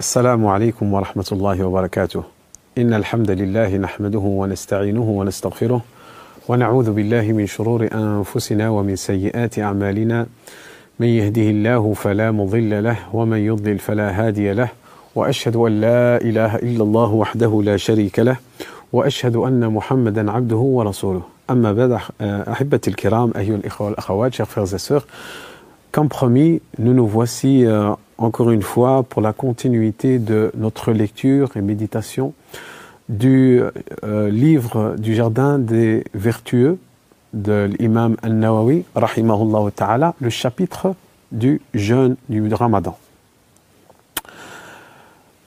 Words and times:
السلام 0.00 0.46
عليكم 0.46 0.92
ورحمة 0.94 1.26
الله 1.32 1.64
وبركاته. 1.64 2.22
إن 2.78 2.94
الحمد 2.94 3.30
لله 3.30 3.76
نحمده 3.76 4.18
ونستعينه 4.18 5.02
ونستغفره 5.02 5.80
ونعوذ 6.48 6.92
بالله 6.92 7.32
من 7.32 7.46
شرور 7.46 7.88
أنفسنا 7.94 8.70
ومن 8.70 8.96
سيئات 8.96 9.58
أعمالنا. 9.58 10.26
من 11.00 11.06
يهده 11.06 11.42
الله 11.42 11.92
فلا 11.92 12.30
مضل 12.30 12.84
له 12.84 12.96
ومن 13.12 13.38
يضلل 13.38 13.78
فلا 13.78 14.10
هادي 14.10 14.52
له 14.52 14.68
وأشهد 15.14 15.56
أن 15.56 15.80
لا 15.80 16.16
إله 16.22 16.56
إلا 16.56 16.82
الله 16.82 17.10
وحده 17.14 17.62
لا 17.64 17.76
شريك 17.76 18.18
له 18.18 18.36
وأشهد 18.92 19.36
أن 19.36 19.68
محمدا 19.72 20.30
عبده 20.30 20.56
ورسوله. 20.56 21.22
أما 21.50 21.72
بعد 21.72 22.00
أحبتي 22.48 22.90
الكرام 22.90 23.32
أيها 23.36 23.56
الإخوة 23.56 23.86
والأخوات 23.86 24.34
et 24.40 24.78
sœurs 24.78 25.02
comme 25.94 26.08
promis 26.08 26.60
nous 26.78 26.92
nous 26.92 27.06
voici 27.06 27.64
euh, 27.64 27.92
encore 28.18 28.50
une 28.50 28.62
fois 28.62 29.04
pour 29.04 29.22
la 29.22 29.32
continuité 29.32 30.18
de 30.18 30.50
notre 30.56 30.90
lecture 30.90 31.56
et 31.56 31.60
méditation 31.60 32.34
du 33.08 33.62
euh, 34.02 34.28
livre 34.28 34.96
du 34.98 35.14
Jardin 35.14 35.60
des 35.60 36.02
Vertueux 36.12 36.78
de 37.32 37.70
l'imam 37.78 38.16
Al-Nawawi, 38.22 38.84
rahimahullah 38.96 39.70
ta'ala, 39.70 40.14
le 40.20 40.30
chapitre 40.30 40.96
du 41.30 41.60
jeûne 41.74 42.16
du 42.28 42.52
Ramadan. 42.52 42.98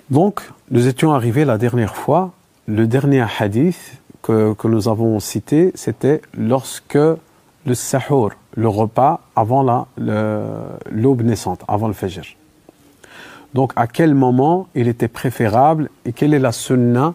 Donc, 0.09 0.49
nous 0.71 0.87
étions 0.87 1.11
arrivés 1.11 1.43
la 1.43 1.57
dernière 1.57 1.97
fois, 1.97 2.31
le 2.67 2.87
dernier 2.87 3.25
hadith 3.37 3.97
que, 4.21 4.53
que 4.53 4.69
nous 4.69 4.87
avons 4.87 5.19
cité, 5.19 5.73
c'était 5.75 6.21
lorsque 6.37 6.97
le 7.65 7.73
sahur, 7.73 8.29
le 8.57 8.67
repas 8.67 9.21
avant 9.35 9.87
l'aube 9.97 11.21
naissante, 11.21 11.61
avant 11.67 11.87
le 11.87 11.93
fajr. 11.93 12.25
Donc, 13.53 13.71
à 13.75 13.87
quel 13.87 14.15
moment 14.15 14.67
il 14.75 14.87
était 14.87 15.07
préférable 15.07 15.89
et 16.05 16.11
quelle 16.11 16.33
est 16.33 16.39
la 16.39 16.51
sunna 16.51 17.13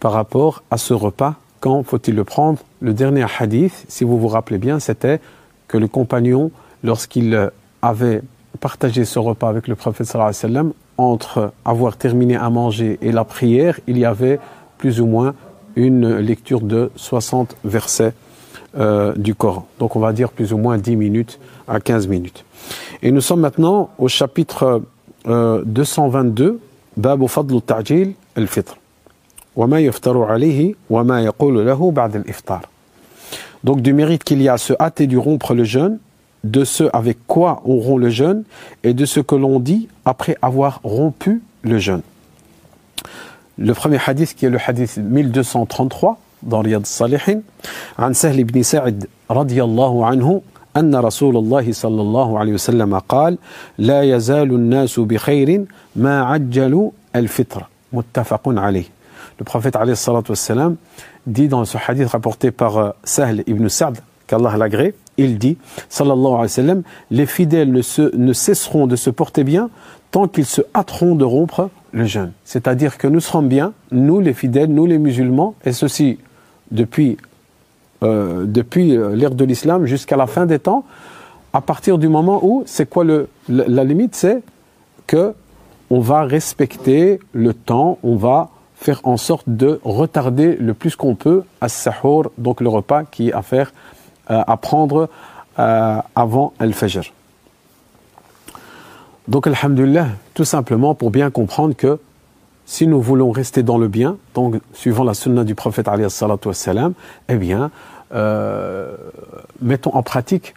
par 0.00 0.12
rapport 0.12 0.62
à 0.70 0.76
ce 0.76 0.92
repas? 0.92 1.36
Quand 1.60 1.82
faut-il 1.84 2.16
le 2.16 2.24
prendre? 2.24 2.58
Le 2.80 2.92
dernier 2.92 3.26
hadith, 3.38 3.84
si 3.88 4.02
vous 4.04 4.18
vous 4.18 4.28
rappelez 4.28 4.58
bien, 4.58 4.80
c'était 4.80 5.20
que 5.68 5.78
le 5.78 5.86
compagnon, 5.86 6.50
lorsqu'il 6.82 7.50
avait 7.80 8.22
partagé 8.58 9.04
ce 9.04 9.18
repas 9.18 9.48
avec 9.48 9.68
le 9.68 9.76
prophète 9.76 10.16
entre 10.98 11.52
avoir 11.64 11.96
terminé 11.96 12.36
à 12.36 12.50
manger 12.50 12.98
et 13.02 13.12
la 13.12 13.24
prière, 13.24 13.78
il 13.86 13.98
y 13.98 14.04
avait 14.04 14.40
plus 14.78 15.00
ou 15.00 15.06
moins 15.06 15.34
une 15.76 16.16
lecture 16.18 16.60
de 16.60 16.90
60 16.96 17.56
versets 17.64 18.12
euh, 18.78 19.14
du 19.16 19.34
Coran. 19.34 19.66
Donc 19.80 19.96
on 19.96 19.98
va 19.98 20.12
dire 20.12 20.30
plus 20.30 20.52
ou 20.52 20.56
moins 20.56 20.78
10 20.78 20.94
minutes 20.94 21.40
à 21.66 21.80
15 21.80 22.06
minutes. 22.06 22.44
Et 23.02 23.10
nous 23.10 23.20
sommes 23.20 23.40
maintenant 23.40 23.90
au 23.98 24.06
chapitre 24.06 24.82
euh, 25.26 25.64
222, 25.66 26.60
Babu 26.96 27.26
Ta'jil 27.66 28.12
al-Fitr. 28.36 28.76
Donc 33.64 33.82
du 33.82 33.92
mérite 33.92 34.22
qu'il 34.22 34.40
y 34.40 34.48
a 34.48 34.52
à 34.52 34.58
se 34.58 34.72
hâter 34.78 35.08
du 35.08 35.18
rompre 35.18 35.52
le 35.52 35.64
jeûne, 35.64 35.98
de 36.44 36.62
ce 36.62 36.84
avec 36.92 37.18
quoi 37.26 37.62
on 37.64 37.80
rompt 37.80 38.00
le 38.00 38.10
jeûne 38.10 38.44
et 38.84 38.94
de 38.94 39.04
ce 39.04 39.18
que 39.18 39.34
l'on 39.34 39.58
dit 39.58 39.88
après 40.04 40.36
avoir 40.42 40.78
rompu 40.84 41.42
le 41.62 41.80
jeûne. 41.80 42.02
Le 43.58 43.74
premier 43.74 43.98
hadith 44.06 44.36
qui 44.36 44.46
est 44.46 44.50
le 44.50 44.60
hadith 44.64 44.96
1233, 44.96 46.20
dans 46.43 46.61
Riyad 46.61 46.85
Salihin, 46.85 47.41
عن 47.99 48.13
سهل 48.13 48.43
بن 48.43 48.63
سعد 48.63 49.07
رضي 49.31 49.63
الله 49.63 50.05
عنه 50.05 50.41
أن 50.77 50.95
رسول 50.95 51.37
الله 51.37 51.71
صلى 51.71 52.01
الله 52.01 52.39
عليه 52.39 52.53
وسلم 52.53 52.99
قال 52.99 53.37
لا 53.77 54.03
يزال 54.03 54.51
الناس 54.51 54.99
بخير 54.99 55.65
ما 55.95 56.23
عجلوا 56.23 56.91
الفطر 57.15 57.67
متفق 57.93 58.41
عليه 58.47 58.95
Le 59.37 59.43
prophète 59.43 59.75
alayhi 59.75 59.97
wassalam, 60.29 60.77
dit 61.27 61.49
dans 61.49 61.65
ce 61.65 61.77
hadith 61.77 62.07
rapporté 62.07 62.51
par 62.51 62.95
Sahl 63.03 63.43
ibn 63.47 63.67
Sa'd, 63.67 63.97
qu'Allah 64.27 64.55
l'agrée, 64.55 64.95
il 65.17 65.37
dit, 65.37 65.57
sallallahu 65.89 66.27
alayhi 66.27 66.41
wa 66.41 66.47
sallam, 66.47 66.83
les 67.11 67.25
fidèles 67.25 67.69
ne, 67.69 67.81
se, 67.81 68.15
ne 68.15 68.31
cesseront 68.31 68.87
de 68.87 68.95
se 68.95 69.09
porter 69.09 69.43
bien 69.43 69.69
tant 70.11 70.29
qu'ils 70.29 70.45
se 70.45 70.61
hâteront 70.73 71.15
de 71.15 71.25
rompre 71.25 71.69
le 71.91 72.05
jeûne. 72.05 72.31
C'est-à-dire 72.45 72.97
que 72.97 73.07
nous 73.07 73.19
serons 73.19 73.41
bien, 73.41 73.73
nous 73.91 74.21
les 74.21 74.33
fidèles, 74.33 74.69
nous 74.69 74.85
les 74.85 74.99
musulmans, 74.99 75.55
et 75.65 75.73
ceci 75.73 76.17
depuis, 76.70 77.16
euh, 78.02 78.44
depuis 78.46 78.96
l'ère 79.14 79.34
de 79.34 79.44
l'islam 79.44 79.86
jusqu'à 79.86 80.16
la 80.16 80.26
fin 80.26 80.46
des 80.46 80.58
temps, 80.58 80.84
à 81.52 81.60
partir 81.60 81.98
du 81.98 82.08
moment 82.08 82.40
où, 82.42 82.62
c'est 82.66 82.88
quoi 82.88 83.04
le, 83.04 83.28
la, 83.48 83.84
limite 83.84 84.14
C'est 84.14 84.42
que 85.06 85.34
on 85.90 86.00
va 86.00 86.22
respecter 86.22 87.18
le 87.32 87.52
temps, 87.52 87.98
on 88.02 88.16
va 88.16 88.50
faire 88.76 89.00
en 89.02 89.16
sorte 89.16 89.48
de 89.48 89.80
retarder 89.84 90.56
le 90.56 90.72
plus 90.74 90.94
qu'on 90.94 91.16
peut 91.16 91.42
à 91.60 91.68
sahur, 91.68 92.30
donc 92.38 92.60
le 92.60 92.68
repas 92.68 93.04
qui 93.04 93.28
est 93.28 93.32
à 93.32 93.42
faire, 93.42 93.72
euh, 94.30 94.42
à 94.46 94.56
prendre 94.56 95.08
euh, 95.58 95.98
avant 96.14 96.52
al-fajr. 96.60 97.12
Donc, 99.28 99.46
alhamdulillah, 99.46 100.08
tout 100.34 100.44
simplement 100.44 100.94
pour 100.94 101.10
bien 101.10 101.30
comprendre 101.30 101.74
que 101.76 101.98
si 102.70 102.86
nous 102.86 103.00
voulons 103.00 103.32
rester 103.32 103.64
dans 103.64 103.78
le 103.78 103.88
bien, 103.88 104.16
donc 104.32 104.54
suivant 104.74 105.02
la 105.02 105.12
sunna 105.12 105.42
du 105.42 105.56
prophète 105.56 105.88
wassalam, 105.88 106.92
eh 107.28 107.34
bien, 107.34 107.72
euh, 108.14 108.94
mettons 109.60 109.92
en 109.92 110.04
pratique 110.04 110.54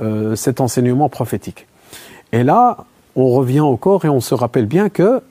euh, 0.00 0.34
cet 0.34 0.60
enseignement 0.60 1.08
prophétique. 1.08 1.68
Et 2.32 2.42
là, 2.42 2.78
on 3.14 3.30
revient 3.30 3.60
encore 3.60 4.04
et 4.04 4.08
on 4.08 4.20
se 4.20 4.34
rappelle 4.34 4.66
bien 4.66 4.88
que 4.88 5.22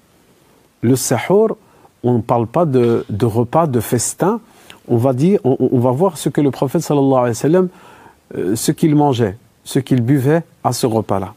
le 0.79 0.95
sahur, 0.95 1.57
on 2.01 2.13
ne 2.13 2.21
parle 2.21 2.47
pas 2.47 2.63
de, 2.63 3.03
repas, 3.21 3.67
de 3.67 3.81
festin, 3.81 4.39
on 4.87 4.95
va 4.95 5.11
dire, 5.11 5.41
on, 5.43 5.57
on, 5.59 5.79
va 5.79 5.91
voir 5.91 6.17
ce 6.17 6.29
que 6.29 6.39
le 6.39 6.49
prophète 6.49 6.81
sallallahu 6.81 7.11
alayhi 7.11 7.29
wa 7.31 7.33
sallam, 7.33 7.67
euh, 8.37 8.55
ce 8.55 8.71
qu'il 8.71 8.95
mangeait, 8.95 9.35
ce 9.65 9.79
qu'il 9.79 9.99
buvait 9.99 10.43
à 10.63 10.71
ce 10.71 10.87
repas-là. 10.87 11.33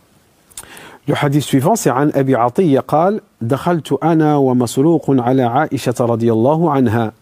Hadith 1.15 1.43
suivant, 1.43 1.75
c'est 1.75 1.91
عن 1.91 2.13
أبي 2.15 2.35
عطية 2.35 2.81
قال 2.81 3.21
دخلت 3.41 3.93
أنا 3.93 4.37
ومسروق 4.37 5.11
على 5.11 5.43
عائشة 5.43 5.95
رضي 6.01 6.33
الله 6.33 6.71
عنها 6.71 7.13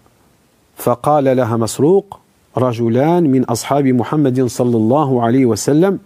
فقال 0.77 1.37
لها 1.37 1.57
مسروق 1.57 2.21
رجلان 2.59 3.31
من 3.31 3.45
أصحاب 3.45 3.87
محمد 3.87 4.47
صلى 4.47 4.77
الله 4.77 5.23
عليه 5.23 5.47
وسلم 5.47 5.99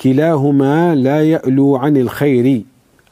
كلاهما 0.00 0.94
لا 0.94 1.22
يألو 1.22 1.76
عن 1.76 1.96
الخير 1.96 2.62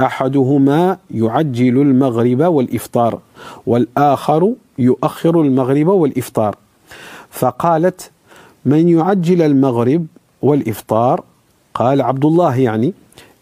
أحدهما 0.01 0.97
يعجل 1.11 1.81
المغرب 1.81 2.41
والإفطار 2.41 3.19
والآخر 3.67 4.53
يؤخر 4.79 5.41
المغرب 5.41 5.87
والإفطار 5.87 6.57
فقالت 7.31 8.11
من 8.65 8.89
يعجل 8.89 9.43
المغرب 9.43 10.07
والإفطار 10.43 11.25
قال 11.75 12.03
عبد 12.03 12.25
الله 12.25 12.57
يعني 12.57 12.95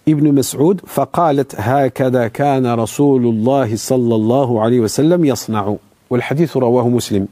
ابن 0.09 0.34
مسعود 0.34 0.81
فقالت 0.86 1.56
هكذا 1.58 2.28
كان 2.28 2.66
رسول 2.68 3.25
الله 3.25 3.75
صلى 3.75 4.16
الله 4.16 4.62
عليه 4.62 4.80
وسلم 4.80 5.25
يصنع 5.25 5.75
والحديث 6.09 6.58
رواه 6.58 6.90
مسلم 6.90 7.28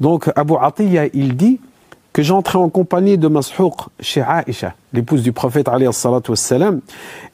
Donc 0.00 0.28
Abu 0.34 0.54
Atiyya, 0.60 1.06
il 1.14 1.36
dit 1.36 1.60
que 2.12 2.22
j'entrais 2.22 2.58
en 2.58 2.68
compagnie 2.68 3.16
de 3.16 3.28
Mas'houq 3.28 3.74
chez 4.00 4.22
Aïcha, 4.22 4.74
l'épouse 4.92 5.22
du 5.22 5.32
prophète 5.32 5.68
alayhi 5.68 5.92
salatu 5.92 6.32
wassalam, 6.32 6.80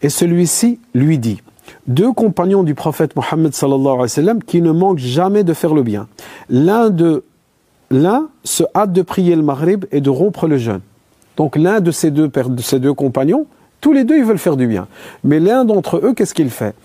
et 0.03 0.09
celui-ci 0.09 0.79
lui 0.95 1.19
dit 1.19 1.41
deux 1.87 2.13
compagnons 2.13 2.63
du 2.63 2.75
prophète 2.75 3.17
Mohammed 3.17 3.55
sallallahu 3.55 3.87
alayhi 3.87 4.01
wa 4.01 4.09
sallam 4.09 4.43
qui 4.43 4.61
ne 4.61 4.73
manquent 4.73 4.99
jamais 4.99 5.45
de 5.45 5.55
faire 5.55 5.75
le 5.75 5.83
bien. 5.83 6.09
L'un 6.49 6.91
de 6.91 7.25
l'un 7.91 8.29
se 8.45 8.65
hâte 8.75 8.93
de 8.93 9.03
prier 9.03 9.37
le 9.37 9.43
maghrib 9.43 9.85
et 9.91 10.01
de 10.01 10.11
rompre 10.11 10.47
le 10.47 10.59
jeûne. 10.59 10.81
Donc 11.37 11.57
l'un 11.57 11.81
de 11.81 11.91
ces 11.91 12.11
deux 12.11 12.29
de 12.29 12.63
ces 12.63 12.79
deux 12.79 12.95
compagnons, 12.95 13.47
tous 13.82 13.94
les 13.94 14.04
deux 14.04 14.18
ils 14.18 14.26
veulent 14.26 14.38
faire 14.38 14.58
du 14.58 14.68
bien. 14.68 14.88
Mais 15.24 15.40
l'un 15.40 15.66
d'entre 15.66 15.98
eux, 16.04 16.14
qu'est-ce 16.14 16.34
qu'il 16.34 16.50
fait? 16.50 16.76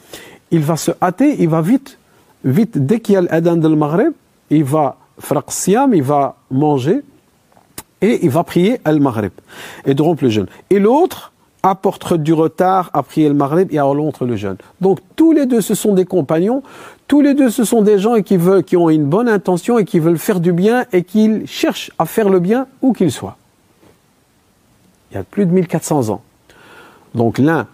Il 0.50 0.60
va 0.60 0.76
se 0.76 0.90
hâter, 1.00 1.36
il 1.38 1.48
va 1.48 1.60
vite 1.60 1.98
vite 2.44 2.78
dès 2.78 3.00
qu'il 3.00 3.14
y 3.14 3.16
a 3.16 3.22
l'adhan 3.22 3.56
de 3.56 3.68
maghrib, 3.68 4.12
il 4.50 4.64
va 4.64 4.96
fraqsiyam, 5.18 5.94
il 5.94 6.02
va 6.02 6.36
manger 6.50 7.02
et 8.00 8.24
il 8.24 8.30
va 8.30 8.44
prier 8.44 8.80
al-maghrib 8.84 9.32
et 9.84 9.94
de 9.94 10.02
rompre 10.02 10.24
le 10.24 10.30
jeûne. 10.30 10.46
Et 10.70 10.78
l'autre 10.78 11.32
apporte 11.62 12.14
du 12.14 12.32
retard 12.32 12.90
à 12.94 13.02
prier 13.02 13.28
le 13.28 13.34
maghrib 13.34 13.68
et 13.70 13.78
à 13.78 13.84
rompre 13.84 14.24
le 14.24 14.36
jeûne. 14.36 14.56
Donc 14.80 15.00
tous 15.16 15.32
les 15.32 15.46
deux 15.46 15.60
ce 15.60 15.74
sont 15.74 15.92
des 15.92 16.06
compagnons, 16.06 16.62
tous 17.06 17.20
les 17.20 17.34
deux 17.34 17.50
ce 17.50 17.64
sont 17.64 17.82
des 17.82 17.98
gens 17.98 18.20
qui 18.22 18.36
veulent 18.36 18.64
qui 18.64 18.76
ont 18.76 18.88
une 18.88 19.04
bonne 19.04 19.28
intention 19.28 19.78
et 19.78 19.84
qui 19.84 19.98
veulent 19.98 20.18
faire 20.18 20.40
du 20.40 20.52
bien 20.52 20.86
et 20.92 21.04
qui 21.04 21.46
cherchent 21.46 21.90
à 21.98 22.06
faire 22.06 22.30
le 22.30 22.40
bien 22.40 22.66
où 22.80 22.92
qu'ils 22.92 23.12
soient. 23.12 23.36
Il 25.10 25.16
y 25.16 25.18
a 25.18 25.24
plus 25.24 25.44
de 25.44 25.52
1400 25.52 26.08
ans. 26.08 26.22
Donc 27.14 27.38
l'un 27.38 27.66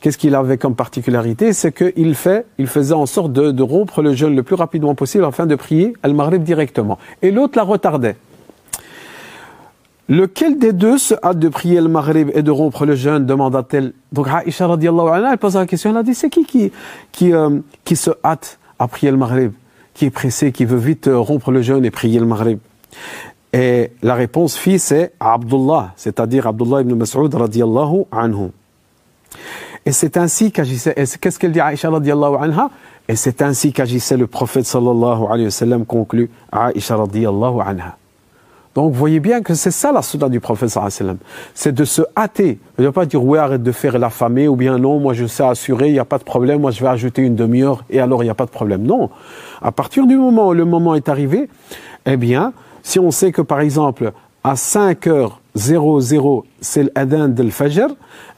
Qu'est-ce 0.00 0.18
qu'il 0.18 0.34
avait 0.34 0.58
comme 0.58 0.74
particularité? 0.76 1.52
C'est 1.52 1.72
qu'il 1.72 2.14
il 2.58 2.66
faisait 2.66 2.94
en 2.94 3.06
sorte 3.06 3.32
de, 3.32 3.62
rompre 3.62 4.02
le 4.02 4.14
jeûne 4.14 4.36
le 4.36 4.42
plus 4.42 4.54
rapidement 4.54 4.94
possible 4.94 5.24
afin 5.24 5.46
de 5.46 5.54
prier 5.54 5.94
Al-Maghrib 6.02 6.42
directement. 6.42 6.98
Et 7.22 7.30
l'autre 7.30 7.56
la 7.56 7.64
retardait. 7.64 8.16
Lequel 10.08 10.58
des 10.58 10.72
deux 10.72 10.98
se 10.98 11.14
hâte 11.24 11.40
de 11.40 11.48
prier 11.48 11.80
le 11.80 11.88
maghrib 11.88 12.30
et 12.34 12.42
de 12.42 12.50
rompre 12.52 12.86
le 12.86 12.94
jeûne? 12.94 13.26
demanda-t-elle. 13.26 13.92
Donc 14.12 14.28
Aïcha 14.28 14.68
radiallahu 14.68 15.08
anha, 15.08 15.32
elle 15.32 15.38
pose 15.38 15.56
la 15.56 15.66
question, 15.66 15.90
elle 15.90 15.96
a 15.96 16.02
dit, 16.04 16.14
c'est 16.14 16.30
qui 16.30 16.70
qui, 17.10 17.32
euh, 17.32 17.58
se 17.92 18.10
hâte 18.22 18.60
à 18.78 18.86
prier 18.86 19.10
le 19.10 19.16
maghrib? 19.16 19.52
Qui 19.94 20.04
est 20.04 20.10
pressé, 20.10 20.52
qui 20.52 20.64
veut 20.64 20.78
vite 20.78 21.08
euh, 21.08 21.18
rompre 21.18 21.50
le 21.50 21.62
jeûne 21.62 21.84
et 21.84 21.90
prier 21.90 22.20
le 22.20 22.26
maghrib? 22.26 22.60
Et 23.52 23.92
la 24.02 24.14
réponse 24.14 24.56
fit, 24.56 24.78
c'est 24.78 25.12
Abdullah, 25.20 25.92
c'est-à-dire 25.96 26.46
Abdullah 26.46 26.82
ibn 26.82 26.94
Mas'ud 26.94 27.32
radiallahu 27.32 28.04
anhu. 28.12 28.50
Et 29.86 29.92
c'est 29.92 30.16
ainsi 30.16 30.50
qu'agissait, 30.50 30.94
qu'est-ce 30.94 31.38
qu'elle 31.38 31.52
dit 31.52 31.60
Aïcha 31.60 31.88
radiallahu 31.88 32.36
anha? 32.40 32.70
Et 33.08 33.14
c'est 33.14 33.40
ainsi 33.40 33.72
qu'agissait 33.72 34.16
le 34.16 34.26
prophète 34.26 34.66
sallallahu 34.66 35.26
alayhi 35.30 35.44
wa 35.44 35.50
sallam 35.50 35.86
conclut 35.86 36.28
Aïcha 36.50 36.96
radiallahu 36.96 37.60
anha. 37.64 37.96
Donc 38.74 38.92
vous 38.92 38.98
voyez 38.98 39.20
bien 39.20 39.40
que 39.42 39.54
c'est 39.54 39.70
ça 39.70 39.92
la 39.92 40.02
sunna 40.02 40.28
du 40.28 40.40
prophète 40.40 40.70
sallam. 40.70 41.18
C'est 41.54 41.72
de 41.72 41.84
se 41.84 42.02
hâter. 42.16 42.58
Il 42.78 42.84
ne 42.84 42.90
pas 42.90 43.06
dire 43.06 43.24
oui 43.24 43.38
arrête 43.38 43.62
de 43.62 43.72
faire 43.72 43.96
l'affamé 43.98 44.48
ou 44.48 44.56
bien 44.56 44.76
non 44.76 44.98
moi 44.98 45.14
je 45.14 45.24
sais 45.26 45.44
assurer, 45.44 45.86
il 45.86 45.92
n'y 45.92 46.00
a 46.00 46.04
pas 46.04 46.18
de 46.18 46.24
problème, 46.24 46.60
moi 46.60 46.72
je 46.72 46.80
vais 46.82 46.88
ajouter 46.88 47.22
une 47.22 47.36
demi-heure 47.36 47.84
et 47.88 48.00
alors 48.00 48.22
il 48.24 48.26
n'y 48.26 48.30
a 48.30 48.34
pas 48.34 48.44
de 48.44 48.50
problème. 48.50 48.82
Non. 48.82 49.08
À 49.62 49.70
partir 49.70 50.06
du 50.06 50.16
moment 50.16 50.48
où 50.48 50.52
le 50.52 50.64
moment 50.64 50.96
est 50.96 51.08
arrivé, 51.08 51.48
eh 52.06 52.16
bien, 52.16 52.52
si 52.86 53.00
on 53.00 53.10
sait 53.10 53.32
que 53.32 53.42
par 53.42 53.60
exemple 53.60 54.12
à 54.44 54.54
5h00 54.54 56.44
c'est 56.60 56.94
l'adhan 56.94 57.28
de 57.28 57.50
fajr, 57.50 57.88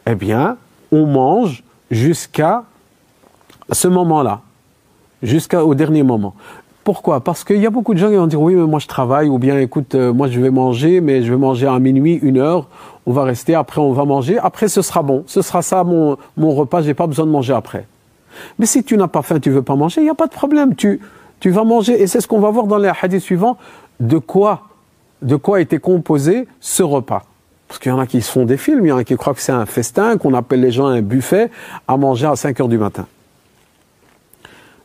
eh 0.06 0.14
bien 0.14 0.56
on 0.90 1.04
mange 1.04 1.62
jusqu'à 1.90 2.64
ce 3.70 3.88
moment-là, 3.88 4.40
jusqu'au 5.22 5.74
dernier 5.74 6.02
moment. 6.02 6.34
Pourquoi? 6.82 7.20
Parce 7.20 7.44
qu'il 7.44 7.58
y 7.58 7.66
a 7.66 7.70
beaucoup 7.70 7.92
de 7.92 7.98
gens 7.98 8.08
qui 8.08 8.16
vont 8.16 8.26
dire 8.26 8.40
oui, 8.40 8.54
mais 8.54 8.66
moi 8.66 8.78
je 8.78 8.86
travaille, 8.86 9.28
ou 9.28 9.38
bien 9.38 9.58
écoute, 9.58 9.94
euh, 9.94 10.14
moi 10.14 10.28
je 10.28 10.40
vais 10.40 10.48
manger, 10.48 11.02
mais 11.02 11.22
je 11.22 11.30
vais 11.30 11.38
manger 11.38 11.66
à 11.66 11.78
minuit, 11.78 12.14
une 12.14 12.38
heure, 12.38 12.68
on 13.04 13.12
va 13.12 13.24
rester, 13.24 13.54
après 13.54 13.82
on 13.82 13.92
va 13.92 14.06
manger, 14.06 14.38
après 14.38 14.68
ce 14.68 14.80
sera 14.80 15.02
bon, 15.02 15.24
ce 15.26 15.42
sera 15.42 15.60
ça 15.60 15.84
mon, 15.84 16.16
mon 16.38 16.54
repas, 16.54 16.80
j'ai 16.80 16.94
pas 16.94 17.06
besoin 17.06 17.26
de 17.26 17.30
manger 17.30 17.52
après. 17.52 17.86
Mais 18.58 18.64
si 18.64 18.82
tu 18.82 18.96
n'as 18.96 19.08
pas 19.08 19.20
faim, 19.20 19.40
tu 19.40 19.50
veux 19.50 19.60
pas 19.60 19.76
manger, 19.76 20.00
il 20.00 20.04
n'y 20.04 20.10
a 20.10 20.14
pas 20.14 20.26
de 20.26 20.32
problème, 20.32 20.74
tu, 20.74 21.00
tu 21.38 21.50
vas 21.50 21.64
manger, 21.64 22.00
et 22.00 22.06
c'est 22.06 22.22
ce 22.22 22.26
qu'on 22.26 22.40
va 22.40 22.48
voir 22.48 22.66
dans 22.66 22.78
les 22.78 22.90
hadiths 23.02 23.20
suivants, 23.20 23.58
de 23.99 24.17
quoi, 24.17 24.63
de 25.21 25.35
quoi 25.35 25.61
était 25.61 25.79
composé 25.79 26.47
ce 26.59 26.83
repas. 26.83 27.23
Parce 27.67 27.79
qu'il 27.79 27.91
y 27.91 27.95
en 27.95 27.99
a 27.99 28.05
qui 28.05 28.21
se 28.21 28.31
font 28.31 28.45
des 28.45 28.57
films, 28.57 28.85
il 28.85 28.89
y 28.89 28.91
en 28.91 28.97
a 28.97 29.03
qui 29.03 29.15
croient 29.15 29.33
que 29.33 29.41
c'est 29.41 29.51
un 29.51 29.65
festin, 29.65 30.17
qu'on 30.17 30.33
appelle 30.33 30.61
les 30.61 30.71
gens 30.71 30.87
un 30.87 31.01
buffet, 31.01 31.49
à 31.87 31.97
manger 31.97 32.27
à 32.27 32.35
5 32.35 32.59
heures 32.59 32.67
du 32.67 32.77
matin. 32.77 33.07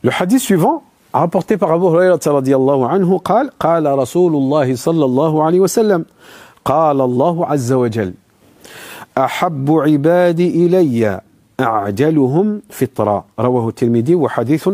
Le 0.01 0.11
hadith 0.17 0.39
suivant, 0.39 0.83
rapporté 1.13 1.57
par 1.57 1.71
Abu 1.71 1.85
Hurairah 1.85 2.17
radiallahu 2.25 2.83
anhu 2.83 3.19
قال 3.19 3.51
قال 3.59 3.85
رسول 3.85 4.35
الله 4.35 4.75
صلى 4.75 5.05
الله 5.05 5.43
عليه 5.43 5.59
وسلم 5.59 6.05
قال 6.65 7.01
الله 7.01 7.45
عز 7.45 7.71
وجل 7.73 8.13
أحب 9.17 9.71
عبادي 9.71 10.65
إلي 10.65 11.21
أعجلهم 11.59 12.61
فطرا 12.69 13.25
رواه 13.39 13.69
الترمذي 13.69 14.15
وحديث 14.15 14.69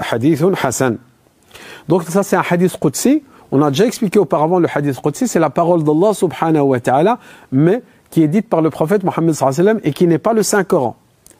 حديث 0.00 0.44
حسن 0.44 0.98
Donc 1.88 2.04
ça 2.04 2.22
c'est 2.22 2.36
un 2.36 2.44
hadith 2.48 2.78
qudsi. 2.78 3.22
on 3.51 3.61
a 3.61 3.69
déjà 3.69 3.85
expliqué 3.85 4.19
auparavant 4.19 4.59
le 4.59 4.67
hadith 4.73 4.99
qudsi, 5.01 5.27
c'est 5.27 5.39
la 5.39 5.49
parole 5.49 5.83
d'Allah 5.83 6.13
subhanahu 6.13 6.63
wa 6.63 6.79
ta'ala, 6.79 7.19
mais 7.51 7.81
qui 8.09 8.23
est 8.23 8.27
dite 8.27 8.49
par 8.49 8.61
le 8.61 8.69
prophète 8.69 9.03
Mohammed 9.03 9.35
et 9.83 9.93
qui 9.93 10.07
n'est 10.07 10.17
pas 10.17 10.33
le 10.33 10.43
Saint-Coran. 10.43 10.95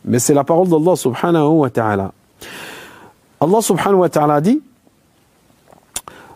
Mais 0.05 0.19
c'est 0.19 0.33
la 0.33 0.43
parole 0.43 0.67
d'Allah 0.69 0.95
subhanahu 0.95 1.47
wa 1.47 1.69
ta'ala. 1.69 2.11
Allah 3.41 3.61
subhanahu 3.61 3.99
wa 3.99 4.09
ta'ala 4.09 4.41
dit 4.41 4.61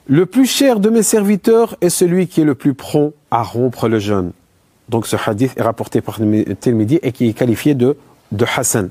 Le 0.08 0.26
plus 0.26 0.46
cher 0.46 0.80
de 0.80 0.90
mes 0.90 1.04
serviteurs 1.04 1.76
est 1.82 1.90
celui 1.90 2.28
qui 2.28 2.42
est 2.42 2.46
le 2.46 2.56
plus 2.56 2.74
prompt 2.74 3.14
à 3.30 3.44
rompre 3.44 3.88
le 3.88 4.00
jeûne. 4.00 4.32
Donc 4.90 5.08
ce 5.08 5.16
hadith 5.16 5.54
est 5.58 5.62
rapporté 5.62 6.02
par 6.02 6.20
Tirmidhi 6.60 7.00
et 7.02 7.14
qui 7.14 7.30
est 7.30 7.34
qualifié 7.34 7.76
de, 7.76 7.96
de 8.34 8.46
Hassan. 8.58 8.90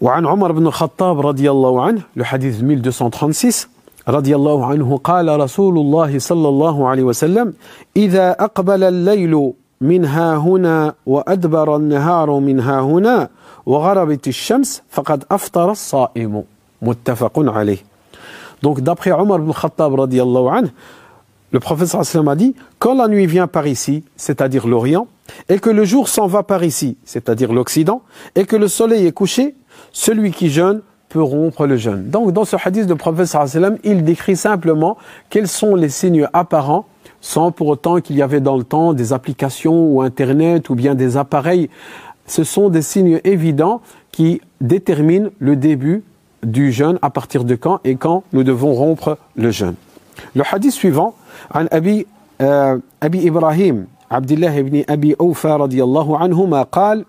وعن 0.00 0.26
عمر 0.26 0.52
بن 0.52 0.66
الخطاب 0.66 1.26
رضي 1.26 1.50
الله 1.50 1.82
عنه 1.82 2.02
le 2.16 2.24
hadith 2.24 2.60
1236 2.62 3.68
رضي 4.08 4.36
الله 4.36 4.66
عنه 4.66 4.96
قال 5.04 5.40
رسول 5.40 5.78
الله 5.78 6.18
صلى 6.18 6.48
الله 6.48 6.88
عليه 6.88 7.02
وسلم 7.02 7.54
إذا 7.96 8.30
أقبل 8.30 8.82
الليل 8.84 9.52
من 9.80 10.04
ها 10.04 10.36
هنا 10.36 10.94
وأدبر 11.06 11.76
النهار 11.76 12.38
من 12.38 12.60
ها 12.60 12.80
هنا 12.80 13.28
وغربت 13.66 14.28
الشمس 14.28 14.82
فقد 14.90 15.24
أفطر 15.30 15.70
الصائم 15.70 16.42
متفق 16.82 17.32
عليه 17.36 17.78
Donc 18.62 18.80
d'après 18.80 19.10
Omar 19.10 19.40
ibn 19.40 19.52
Khattab 19.52 19.94
radiallahu 19.94 20.48
anhu, 20.48 20.70
le 21.50 21.60
prophète 21.60 21.88
sallam 21.88 22.28
a 22.28 22.36
dit 22.36 22.54
quand 22.78 22.94
la 22.94 23.08
nuit 23.08 23.26
vient 23.26 23.48
par 23.48 23.66
ici, 23.66 24.04
c'est-à-dire 24.16 24.68
l'Orient, 24.68 25.08
et 25.48 25.58
que 25.58 25.68
le 25.68 25.84
jour 25.84 26.08
s'en 26.08 26.28
va 26.28 26.44
par 26.44 26.62
ici, 26.62 26.96
c'est-à-dire 27.04 27.52
l'Occident, 27.52 28.02
et 28.36 28.44
que 28.44 28.54
le 28.54 28.68
soleil 28.68 29.06
est 29.06 29.12
couché, 29.12 29.56
celui 29.96 30.30
qui 30.30 30.50
jeûne 30.50 30.80
peut 31.08 31.22
rompre 31.22 31.66
le 31.66 31.76
jeûne. 31.76 32.08
Donc 32.08 32.32
dans 32.32 32.44
ce 32.44 32.56
hadith, 32.62 32.88
le 32.88 32.96
prophète 32.96 33.26
sallam, 33.26 33.76
il 33.84 34.04
décrit 34.04 34.36
simplement 34.36 34.96
quels 35.28 35.48
sont 35.48 35.74
les 35.74 35.88
signes 35.88 36.26
apparents 36.32 36.86
sans 37.20 37.52
pour 37.52 37.68
autant 37.68 38.00
qu'il 38.00 38.16
y 38.16 38.22
avait 38.22 38.40
dans 38.40 38.56
le 38.56 38.64
temps 38.64 38.94
des 38.94 39.12
applications 39.12 39.84
ou 39.86 40.02
Internet 40.02 40.70
ou 40.70 40.74
bien 40.74 40.94
des 40.94 41.16
appareils 41.16 41.68
ce 42.26 42.44
sont 42.44 42.68
des 42.68 42.82
signes 42.82 43.20
évidents 43.24 43.80
qui 44.10 44.40
déterminent 44.60 45.30
le 45.38 45.56
début 45.56 46.02
du 46.42 46.72
jeûne, 46.72 46.98
à 47.02 47.10
partir 47.10 47.44
de 47.44 47.54
quand 47.54 47.80
et 47.84 47.96
quand 47.96 48.24
nous 48.32 48.42
devons 48.42 48.72
rompre 48.72 49.18
le 49.36 49.50
jeûne. 49.50 49.74
Le 50.34 50.42
hadith 50.50 50.72
suivant, 50.72 51.14
عن 51.50 51.68
أبي, 51.72 52.06
أبي 53.02 53.28
إبراهيم 53.28 53.86
عبد 54.10 54.32
الله 54.32 54.62
بن 54.62 54.84
أبي 54.88 55.16
أوفى 55.20 55.48
رضي 55.48 55.82
الله 55.82 56.18
عنهما 56.18 56.62
قال 56.62 57.04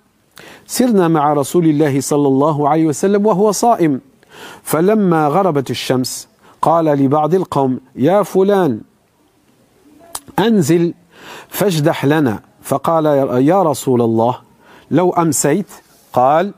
سرنا 0.67 1.09
مع 1.09 1.33
رسول 1.33 1.65
الله 1.65 2.01
صلى 2.01 2.29
الله 2.29 2.69
عليه 2.69 2.87
وسلم 2.87 3.27
وهو 3.27 3.53
صائم. 3.53 4.01
فلما 4.63 5.29
غربت 5.29 5.71
الشمس 5.71 6.29
قال 6.63 6.85
لبعض 6.85 7.35
القوم 7.35 7.81
يا 7.97 8.23
فلان 8.23 8.81
أنزل 10.39 10.95
فاجدح 11.49 12.05
لنا. 12.05 12.41
فقال 12.63 13.07
يا 13.47 13.63
رسول 13.63 14.03
الله 14.03 14.39
لو 14.91 15.11
أمسيت 15.11 15.67
قال 16.13 16.55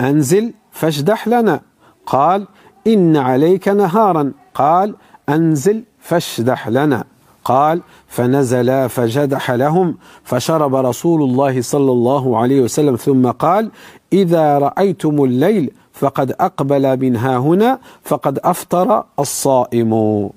أنزل 0.00 0.54
فاشدح 0.72 1.28
لنا. 1.28 1.60
قال 2.06 2.46
إن 2.86 3.16
عليك 3.16 3.68
نهارا. 3.68 4.32
قال 4.54 4.94
أنزل 5.28 5.84
فاشدح 6.00 6.68
لنا. 6.68 7.04
قال 7.45 7.81
فنزل 8.07 8.89
فجدح 8.89 9.51
لهم 9.51 9.95
فشرب 10.23 10.75
رسول 10.75 11.23
الله 11.23 11.61
صلى 11.61 11.91
الله 11.91 12.37
عليه 12.37 12.61
وسلم 12.61 12.95
ثم 12.95 13.31
قال 13.31 13.71
إذا 14.13 14.57
رأيتم 14.57 15.23
الليل 15.23 15.71
فقد 15.93 16.31
أقبل 16.31 16.99
منها 16.99 17.37
هنا 17.37 17.79
فقد 18.03 18.39
أفطر 18.43 19.03
الصائم 19.19 20.29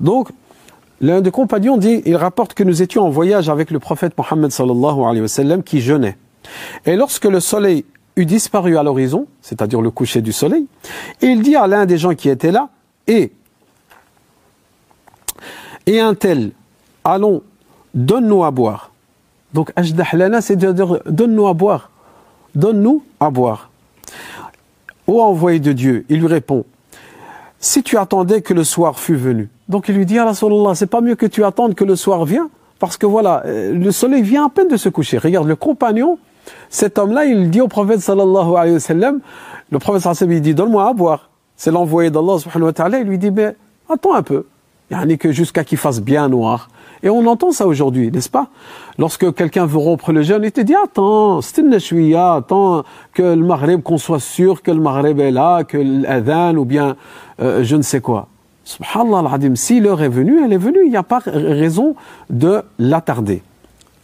Donc, 0.00 0.30
l'un 1.00 1.20
des 1.20 1.30
compagnons 1.30 1.76
dit, 1.76 2.02
il 2.06 2.16
rapporte 2.16 2.54
que 2.54 2.64
nous 2.64 2.82
étions 2.82 3.04
en 3.04 3.10
voyage 3.10 3.48
avec 3.48 3.70
le 3.70 3.78
prophète 3.78 4.14
Mohammed 4.18 4.50
sallallahu 4.50 5.00
alayhi 5.04 5.20
wa 5.20 5.28
sallam 5.28 5.62
qui 5.62 5.80
jeûnait. 5.80 6.16
Et 6.86 6.96
lorsque 6.96 7.26
le 7.26 7.38
soleil 7.38 7.84
eut 8.16 8.26
disparu 8.26 8.76
à 8.76 8.82
l'horizon, 8.82 9.26
c'est-à-dire 9.42 9.80
le 9.80 9.90
coucher 9.90 10.22
du 10.22 10.32
soleil, 10.32 10.66
il 11.20 11.42
dit 11.42 11.56
à 11.56 11.66
l'un 11.66 11.86
des 11.86 11.98
gens 11.98 12.14
qui 12.14 12.28
étaient 12.28 12.50
là, 12.50 12.68
et, 13.06 13.32
et 15.87 15.99
un 15.99 16.13
tel, 16.13 16.51
allons, 17.03 17.41
donne-nous 17.95 18.43
à 18.43 18.51
boire. 18.51 18.91
Donc, 19.53 19.71
ajdah 19.75 20.41
c'est 20.41 20.55
dire, 20.57 20.99
donne-nous 21.05 21.47
à 21.47 21.53
boire. 21.53 21.89
Donne-nous 22.53 23.03
à 23.19 23.29
boire. 23.29 23.71
Ô 25.07 25.21
envoyé 25.21 25.59
de 25.59 25.71
Dieu, 25.71 26.05
il 26.09 26.19
lui 26.19 26.27
répond, 26.27 26.65
si 27.59 27.81
tu 27.81 27.97
attendais 27.97 28.41
que 28.41 28.53
le 28.53 28.65
soir 28.65 28.99
fût 28.99 29.15
venu. 29.15 29.49
Donc 29.69 29.87
il 29.87 29.95
lui 29.95 30.05
dit, 30.05 30.19
ah 30.19 30.25
Rasulallah, 30.25 30.75
c'est 30.75 30.87
pas 30.87 31.01
mieux 31.01 31.15
que 31.15 31.25
tu 31.25 31.43
attendes 31.43 31.75
que 31.75 31.85
le 31.85 31.95
soir 31.95 32.25
vienne, 32.25 32.49
parce 32.79 32.97
que 32.97 33.05
voilà, 33.05 33.43
euh, 33.45 33.73
le 33.73 33.91
soleil 33.91 34.21
vient 34.21 34.45
à 34.45 34.49
peine 34.49 34.67
de 34.67 34.77
se 34.77 34.89
coucher. 34.89 35.17
Regarde, 35.17 35.47
le 35.47 35.55
compagnon, 35.55 36.19
cet 36.69 36.97
homme-là, 36.99 37.25
il 37.25 37.49
dit 37.49 37.61
au 37.61 37.67
prophète 37.67 38.01
sallallahu 38.01 38.55
alayhi 38.55 38.77
wa 38.77 39.11
le 39.69 39.79
prophète 39.79 40.01
sallallahu 40.01 40.23
alayhi 40.23 40.35
wa 40.35 40.39
dit, 40.41 40.53
donne-moi 40.53 40.87
à 40.87 40.93
boire. 40.93 41.29
C'est 41.55 41.71
l'envoyé 41.71 42.09
d'Allah 42.11 42.37
subhanahu 42.37 42.73
il 43.01 43.07
lui 43.07 43.17
dit, 43.17 43.31
mais 43.31 43.55
attends 43.89 44.13
un 44.13 44.21
peu. 44.21 44.45
Il 44.89 44.97
y 44.97 45.13
a 45.13 45.17
que 45.17 45.31
jusqu'à 45.31 45.63
qu'il 45.63 45.77
fasse 45.77 46.01
bien 46.01 46.29
noir. 46.29 46.69
Et 47.03 47.09
on 47.09 47.25
entend 47.27 47.51
ça 47.51 47.67
aujourd'hui, 47.67 48.09
n'est-ce 48.11 48.29
pas? 48.29 48.47
Lorsque 48.97 49.33
quelqu'un 49.35 49.65
veut 49.65 49.77
rompre 49.77 50.11
le 50.11 50.23
jeûne, 50.23 50.43
il 50.43 50.51
te 50.51 50.61
dit 50.61 50.75
attends, 50.75 51.39
attends 51.39 52.83
que 53.13 53.21
le 53.21 53.43
Maghreb, 53.43 53.83
qu'on 53.83 53.97
soit 53.97 54.19
sûr 54.19 54.63
que 54.63 54.71
le 54.71 54.79
Maghreb 54.79 55.19
est 55.19 55.31
là, 55.31 55.63
que 55.63 55.77
l'adhan 55.77 56.55
ou 56.55 56.65
bien 56.65 56.95
euh, 57.39 57.63
je 57.63 57.75
ne 57.75 57.81
sais 57.81 58.01
quoi. 58.01 58.27
Subhanallah 58.63 59.29
al 59.31 59.57
si 59.57 59.79
l'heure 59.79 60.01
est 60.01 60.09
venue, 60.09 60.43
elle 60.43 60.53
est 60.53 60.57
venue, 60.57 60.79
il 60.85 60.89
n'y 60.89 60.97
a 60.97 61.03
pas 61.03 61.21
raison 61.25 61.95
de 62.29 62.61
l'attarder. 62.79 63.43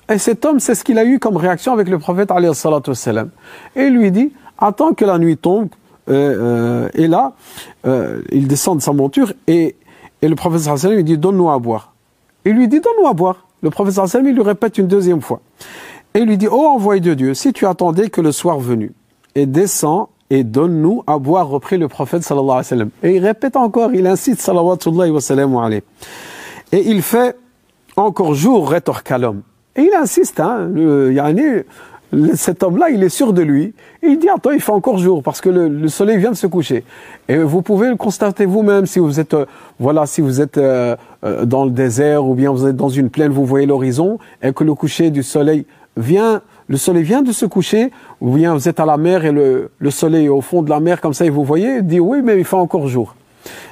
Et 0.10 0.18
cet 0.18 0.46
homme, 0.46 0.60
c'est 0.60 0.76
ce 0.76 0.84
qu'il 0.84 1.00
a 1.00 1.06
eu 1.06 1.18
comme 1.18 1.38
réaction 1.38 1.74
avec 1.74 1.90
le 1.90 1.98
prophète 1.98 2.32
salam. 2.94 3.30
Et 3.76 3.86
il 3.86 3.94
lui 3.94 4.12
dit, 4.12 4.32
attends 4.58 4.94
que 4.94 5.06
la 5.06 5.18
nuit 5.18 5.38
tombe, 5.38 5.70
euh, 6.10 6.86
euh, 6.86 6.90
et 6.94 7.08
là, 7.08 7.34
il 8.32 8.48
descend 8.48 8.78
de 8.78 8.84
sa 8.84 8.94
monture 8.94 9.34
et, 9.48 9.76
Et 10.24 10.30
le 10.30 10.36
professeur 10.36 10.80
sallam 10.80 10.96
lui 10.96 11.04
dit 11.04 11.18
Donne-nous 11.18 11.52
à 11.52 11.60
boire. 11.60 11.94
Il 12.46 12.54
lui 12.54 12.70
dit 12.70 12.80
Donne-nous 12.80 13.08
à 13.08 13.14
boire. 13.14 13.46
Le 13.62 13.70
professeur 13.70 14.08
sallam 14.08 14.34
lui 14.34 14.42
répète 14.42 14.78
une 14.78 14.88
deuxième 14.88 15.22
fois. 15.22 15.42
Et 16.14 16.20
il 16.20 16.28
lui 16.28 16.38
dit 16.38 16.48
Oh 16.50 16.66
envoyé 16.66 17.02
de 17.02 17.14
Dieu, 17.14 17.34
si 17.34 17.52
tu 17.52 17.68
attendais 17.68 18.10
que 18.10 18.22
le 18.22 18.32
soir 18.32 18.58
venu, 18.58 18.94
et 19.36 19.46
descends 19.46 20.10
et 20.30 20.46
donne-nous 20.46 21.04
à 21.08 21.18
boire, 21.20 21.50
reprit 21.50 21.78
le 21.78 21.90
prophète 21.90 22.24
sallallahu 22.24 22.50
alayhi 22.52 22.58
wa 22.58 22.64
sallam. 22.64 22.90
Et 23.04 23.16
il 23.16 23.20
répète 23.20 23.58
encore, 23.58 23.94
il 23.94 24.08
incite 24.08 24.40
sallallahu 24.40 25.10
wa 25.12 25.22
sallam. 25.22 25.74
Et 26.72 26.90
il 26.90 27.02
fait 27.02 27.36
encore 27.98 28.34
jour, 28.34 28.70
rétorqua 28.70 29.18
l'homme. 29.18 29.42
Et 29.76 29.82
il 29.82 29.94
insiste, 29.94 30.40
hein, 30.40 30.70
le, 30.72 31.12
cet 32.36 32.64
homme-là, 32.64 32.90
il 32.90 33.04
est 33.04 33.10
sûr 33.10 33.34
de 33.34 33.42
lui. 33.42 33.74
Il 34.02 34.20
dit, 34.20 34.30
attends, 34.30 34.52
il 34.52 34.62
fait 34.62 34.72
encore 34.72 34.98
jour 34.98 35.24
parce 35.24 35.42
que 35.42 35.50
le, 35.50 35.88
soleil 35.88 36.18
vient 36.18 36.32
de 36.32 36.36
se 36.36 36.48
coucher. 36.48 36.84
Et 37.28 37.38
vous 37.38 37.62
pouvez 37.62 37.90
le 37.90 37.96
constater 37.96 38.46
vous-même 38.46 38.86
si 38.86 39.00
vous 39.00 39.20
êtes, 39.20 39.34
euh, 39.34 39.46
voilà, 39.80 40.06
si 40.06 40.22
vous 40.22 40.42
êtes 40.42 40.58
euh, 40.58 40.96
euh, 41.24 41.46
dans 41.46 41.66
le 41.66 41.72
désert 41.72 42.26
ou 42.26 42.36
bien 42.36 42.52
vous 42.52 42.68
êtes 42.68 42.76
dans 42.76 42.90
une 42.90 43.10
plaine, 43.10 43.32
vous 43.32 43.46
voyez 43.46 43.66
l'horizon 43.66 44.20
et 44.42 44.54
que 44.54 44.64
le 44.64 44.74
coucher 44.74 45.10
du 45.12 45.24
soleil 45.24 45.66
vient, 45.98 46.42
le 46.68 46.78
soleil 46.78 47.04
vient 47.04 47.22
de 47.22 47.32
se 47.32 47.46
coucher, 47.46 47.92
ou 48.22 48.32
bien 48.32 48.54
vous 48.54 48.68
êtes 48.68 48.80
à 48.80 48.86
la 48.86 48.98
mer 48.98 49.26
et 49.26 49.32
le, 49.32 49.72
le 49.78 49.92
soleil 49.92 50.26
est 50.26 50.30
au 50.30 50.42
fond 50.42 50.62
de 50.62 50.70
la 50.70 50.80
mer 50.80 51.02
comme 51.02 51.14
ça 51.14 51.26
et 51.26 51.30
vous 51.30 51.44
voyez, 51.44 51.78
il 51.78 51.88
dit 51.88 52.00
oui, 52.00 52.22
mais 52.24 52.38
il 52.38 52.46
fait 52.46 52.56
encore 52.56 52.88
jour. 52.88 53.16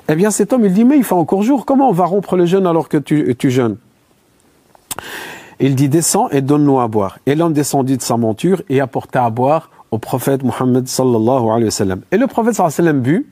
Eh 0.09 0.15
bien, 0.15 0.31
cet 0.31 0.51
homme, 0.51 0.65
il 0.65 0.73
dit, 0.73 0.83
mais 0.83 0.97
il 0.97 1.03
fait 1.03 1.13
encore 1.13 1.43
jour. 1.43 1.65
Comment 1.65 1.89
on 1.89 1.93
va 1.93 2.05
rompre 2.05 2.35
le 2.35 2.45
jeûne 2.45 2.67
alors 2.67 2.89
que 2.89 2.97
tu, 2.97 3.33
tu 3.37 3.49
jeûnes? 3.49 3.77
Il 5.61 5.75
dit 5.75 5.89
descends 5.89 6.27
et 6.29 6.41
donne-nous 6.41 6.79
à 6.79 6.87
boire. 6.87 7.19
Et 7.25 7.35
l'homme 7.35 7.53
descendit 7.53 7.95
de 7.95 8.01
sa 8.01 8.17
monture 8.17 8.63
et 8.67 8.81
apporta 8.81 9.23
à 9.23 9.29
boire 9.29 9.69
au 9.91 9.99
prophète 9.99 10.43
Mohammed 10.43 10.87
sallallahu 10.87 11.49
alayhi 11.49 11.65
wa 11.65 11.71
sallam. 11.71 12.01
Et 12.11 12.17
le 12.17 12.27
prophète 12.27 12.55
sallallahu 12.55 12.73
alayhi 12.79 12.87
wa 12.87 12.91
sallam 12.91 13.01
but, 13.01 13.27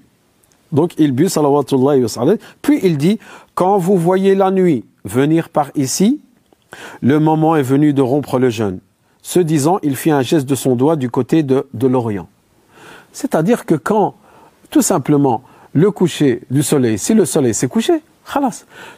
donc 0.71 0.93
il 0.98 1.12
but 1.12 1.29
sallallahu 1.29 1.65
alayhi 1.88 2.03
wa 2.03 2.36
puis 2.62 2.79
il 2.83 2.98
dit, 2.98 3.19
quand 3.55 3.77
vous 3.77 3.98
voyez 3.98 4.36
la 4.36 4.51
nuit 4.51 4.86
venir 5.05 5.50
par 5.50 5.71
ici, 5.75 6.21
le 7.01 7.19
moment 7.19 7.55
est 7.55 7.63
venu 7.63 7.93
de 7.93 8.01
rompre 8.01 8.38
le 8.38 8.50
jeûne. 8.50 8.79
Ce 9.21 9.39
disant, 9.39 9.79
il 9.81 9.95
fit 9.95 10.12
un 10.12 10.21
geste 10.21 10.48
de 10.48 10.55
son 10.55 10.75
doigt 10.75 10.95
du 10.95 11.09
côté 11.09 11.43
de, 11.43 11.67
de 11.74 11.88
l'Orient. 11.88 12.29
C'est-à-dire 13.12 13.65
que 13.65 13.75
quand, 13.75 14.15
tout 14.69 14.81
simplement, 14.83 15.41
le 15.74 15.91
coucher 15.91 16.41
du 16.51 16.63
soleil, 16.63 16.98
si 16.98 17.13
le 17.13 17.25
soleil 17.25 17.53
s'est 17.53 17.67
couché, 17.67 18.01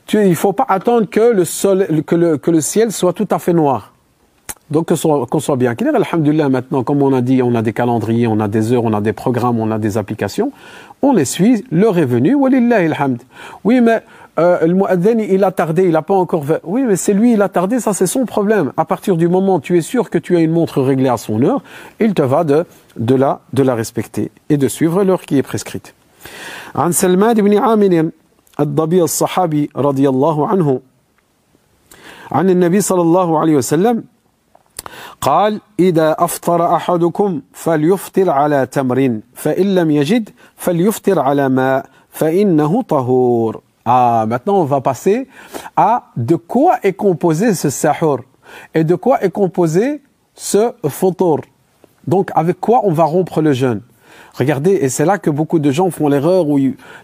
tu, 0.06 0.22
il 0.22 0.30
ne 0.30 0.34
faut 0.34 0.52
pas 0.52 0.66
attendre 0.68 1.08
que 1.08 1.32
le, 1.32 1.44
soleil, 1.44 2.04
que, 2.04 2.14
le, 2.14 2.38
que 2.38 2.50
le 2.50 2.60
ciel 2.60 2.92
soit 2.92 3.12
tout 3.12 3.28
à 3.30 3.38
fait 3.38 3.52
noir. 3.52 3.92
Donc 4.70 4.88
qu'on 4.88 4.96
soit, 4.96 5.26
soit, 5.40 5.56
bien 5.56 5.74
clair, 5.76 5.94
alhamdulillah 5.94 6.48
maintenant, 6.48 6.82
comme 6.82 7.00
on 7.02 7.12
a 7.12 7.20
dit, 7.20 7.40
on 7.40 7.54
a 7.54 7.62
des 7.62 7.72
calendriers, 7.72 8.26
on 8.26 8.40
a 8.40 8.48
des 8.48 8.72
heures, 8.72 8.84
on 8.84 8.92
a 8.92 9.00
des 9.00 9.12
programmes, 9.12 9.60
on 9.60 9.70
a 9.70 9.78
des 9.78 9.96
applications, 9.96 10.50
on 11.02 11.12
les 11.12 11.24
suit, 11.24 11.64
l'heure 11.70 11.98
est 11.98 12.04
venue, 12.04 12.34
walillahi 12.34 12.86
alhamd. 12.86 13.22
Oui, 13.62 13.80
mais 13.80 14.02
euh, 14.40 14.66
le 14.66 14.74
muaddin, 14.74 15.18
il 15.18 15.44
a 15.44 15.52
tardé, 15.52 15.84
il 15.84 15.92
n'a 15.92 16.02
pas 16.02 16.14
encore 16.14 16.44
fait. 16.44 16.60
Oui, 16.64 16.82
mais 16.82 16.96
c'est 16.96 17.12
lui, 17.12 17.34
il 17.34 17.42
a 17.42 17.48
tardé, 17.48 17.78
ça 17.78 17.92
c'est 17.94 18.08
son 18.08 18.26
problème. 18.26 18.72
À 18.76 18.84
partir 18.84 19.16
du 19.16 19.28
moment 19.28 19.56
où 19.56 19.60
tu 19.60 19.78
es 19.78 19.82
sûr 19.82 20.10
que 20.10 20.18
tu 20.18 20.36
as 20.36 20.40
une 20.40 20.50
montre 20.50 20.82
réglée 20.82 21.08
à 21.08 21.16
son 21.16 21.40
heure, 21.42 21.62
il 22.00 22.12
te 22.12 22.22
va 22.22 22.42
de, 22.42 22.66
de, 22.96 23.14
la, 23.14 23.40
de 23.52 23.62
la 23.62 23.76
respecter 23.76 24.32
et 24.48 24.56
de 24.56 24.66
suivre 24.66 25.04
l'heure 25.04 25.22
qui 25.22 25.38
est 25.38 25.42
prescrite. 25.44 25.94
عن 26.74 26.92
سلمان 26.92 27.34
بن 27.34 27.58
عامر 27.58 28.10
الضبي 28.60 29.02
الصحابي 29.02 29.70
رضي 29.76 30.08
الله 30.08 30.48
عنه 30.48 30.80
عن 32.32 32.50
النبي 32.50 32.80
صلى 32.80 33.02
الله 33.02 33.38
عليه 33.38 33.56
وسلم 33.56 34.04
قال 35.20 35.60
إذا 35.80 36.16
أفطر 36.18 36.74
أحدكم 36.76 37.40
فليفطر 37.52 38.30
على 38.30 38.66
تمر 38.66 39.20
فإن 39.34 39.74
لم 39.74 39.90
يجد 39.90 40.30
فليفطر 40.56 41.18
على 41.20 41.48
ماء 41.48 41.86
فإنه 42.10 42.82
طهور 42.82 43.62
Ah, 43.88 44.24
maintenant 44.26 44.56
on 44.62 44.64
va 44.64 44.80
passer 44.80 45.28
à 45.76 46.06
de 46.16 46.34
quoi 46.34 46.80
est 46.82 46.94
composé 46.94 47.54
ce 47.54 47.70
sahur 47.70 48.18
et 48.74 48.82
de 48.82 48.96
quoi 48.96 49.22
est 49.22 49.30
composé 49.30 50.02
ce 50.34 50.72
futur. 50.88 51.38
Donc 52.04 52.30
avec 52.34 52.58
quoi 52.58 52.80
on 52.82 52.90
va 52.92 53.04
rompre 53.04 53.40
le 53.40 53.52
jeûne 53.52 53.82
Regardez, 54.33 54.71
et 54.71 54.89
c'est 54.89 55.05
là 55.05 55.17
que 55.17 55.29
beaucoup 55.29 55.59
de 55.59 55.71
gens 55.71 55.89
font 55.89 56.07
l'erreur 56.07 56.47
où 56.47 56.57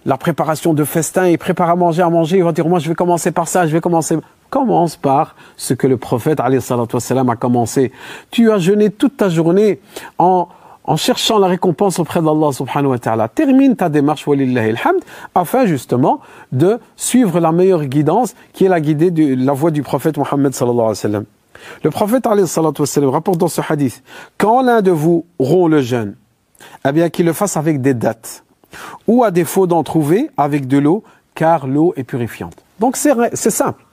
la 0.05 0.17
préparation 0.17 0.73
de 0.73 0.83
festin, 0.83 1.27
ils 1.27 1.37
préparent 1.37 1.71
à 1.71 1.75
manger, 1.75 2.01
à 2.01 2.09
manger, 2.09 2.37
ils 2.37 2.43
vont 2.43 2.51
dire, 2.51 2.67
moi 2.67 2.79
je 2.79 2.87
vais 2.87 2.95
commencer 2.95 3.31
par 3.31 3.47
ça, 3.47 3.67
je 3.67 3.73
vais 3.73 3.81
commencer. 3.81 4.17
Commence 4.49 4.95
par 4.95 5.35
ce 5.57 5.73
que 5.73 5.87
le 5.87 5.97
prophète 5.97 6.39
a 6.39 6.49
commencé. 7.35 7.91
Tu 8.31 8.49
as 8.49 8.59
jeûné 8.59 8.89
toute 8.89 9.17
ta 9.17 9.27
journée 9.27 9.81
en, 10.17 10.47
en 10.85 10.95
cherchant 10.95 11.37
la 11.37 11.47
récompense 11.47 11.99
auprès 11.99 12.21
d'Allah 12.21 12.53
subhanahu 12.53 12.91
wa 12.91 12.97
ta'ala. 12.97 13.27
Termine 13.27 13.75
ta 13.75 13.89
démarche, 13.89 14.25
walillahi 14.25 14.69
alhamd, 14.69 15.01
afin 15.35 15.65
justement 15.65 16.21
de 16.53 16.79
suivre 16.95 17.41
la 17.41 17.51
meilleure 17.51 17.83
guidance 17.83 18.35
qui 18.53 18.63
est 18.63 18.69
la 18.69 18.79
guidée 18.79 19.11
de 19.11 19.35
la 19.35 19.51
voie 19.51 19.71
du 19.71 19.83
prophète 19.83 20.17
Mohammed 20.17 20.53
sallallahu 20.53 20.79
alayhi 20.79 20.89
wa 20.89 20.95
sallam. 20.95 21.25
Le 21.83 21.91
prophète 21.91 22.25
alayhi 22.25 22.47
wa 22.57 22.85
sallam 22.85 23.09
rapporte 23.09 23.37
dans 23.37 23.49
ce 23.49 23.59
hadith, 23.67 24.01
quand 24.37 24.61
l'un 24.61 24.81
de 24.81 24.91
vous 24.91 25.25
rompt 25.39 25.69
le 25.69 25.81
jeûne, 25.81 26.15
eh 26.87 26.91
bien 26.91 27.09
qu'il 27.09 27.25
le 27.25 27.33
fasse 27.33 27.57
avec 27.57 27.81
des 27.81 27.93
dates. 27.93 28.43
Ou 29.07 29.23
à 29.23 29.31
défaut 29.31 29.67
d'en 29.67 29.83
trouver, 29.83 30.29
avec 30.37 30.67
de 30.67 30.77
l'eau, 30.77 31.03
car 31.35 31.67
l'eau 31.67 31.93
est 31.95 32.03
purifiante. 32.03 32.55
Donc 32.79 32.97
c'est 32.97 33.49
simple. 33.49 33.83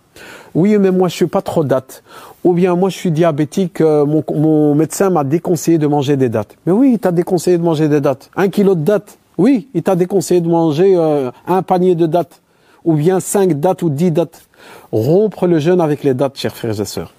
Oui, 0.54 0.78
mais 0.78 0.90
moi 0.90 1.09
je 1.09 1.14
suis 1.14 1.26
pas 1.26 1.42
trop 1.42 1.64
date. 1.64 2.02
Ou 2.44 2.52
bien 2.52 2.76
moi 2.76 2.88
je 2.88 2.97
suis 2.97 3.11
diabétique, 3.11 3.80
euh, 3.80 4.04
mon, 4.06 4.75
médecin 4.75 5.11
m'a 5.11 5.25
déconseillé 5.25 5.78
de 5.78 5.87
manger 5.87 6.16
des 6.16 6.28
dates. 6.28 6.56
Mais 6.66 6.73
oui, 6.73 6.92
il 6.94 6.99
t'a 6.99 7.12
déconseillé 7.12 7.59
de 7.59 7.62
manger 7.62 7.88
des 7.88 8.00
dates. 8.00 8.30
Un 8.37 8.49
kilo 8.49 8.75
de 8.75 8.83
dates. 8.83 9.18
Oui, 9.37 9.68
il 9.75 9.83
t'a 9.83 9.97
déconseillé 9.97 10.40
de 10.40 10.49
manger 10.49 10.94
euh, 10.97 11.30
un 11.47 11.62
panier 11.62 11.94
de 11.94 12.06
dates. 12.06 12.40
Ou 12.85 12.94
bien 12.94 13.18
cinq 13.18 13.59
dates 13.59 13.83
ou 13.83 13.90
dix 13.90 14.12
dates. 14.12 14.47
Rompre 14.92 15.47
le 15.47 15.59
jeûne 15.59 15.80
avec 15.80 16.04
les 16.04 16.14
dates, 16.14 16.37
chers 16.38 16.54
frères 16.54 16.80
et 16.80 16.85
sœurs. 16.85 17.12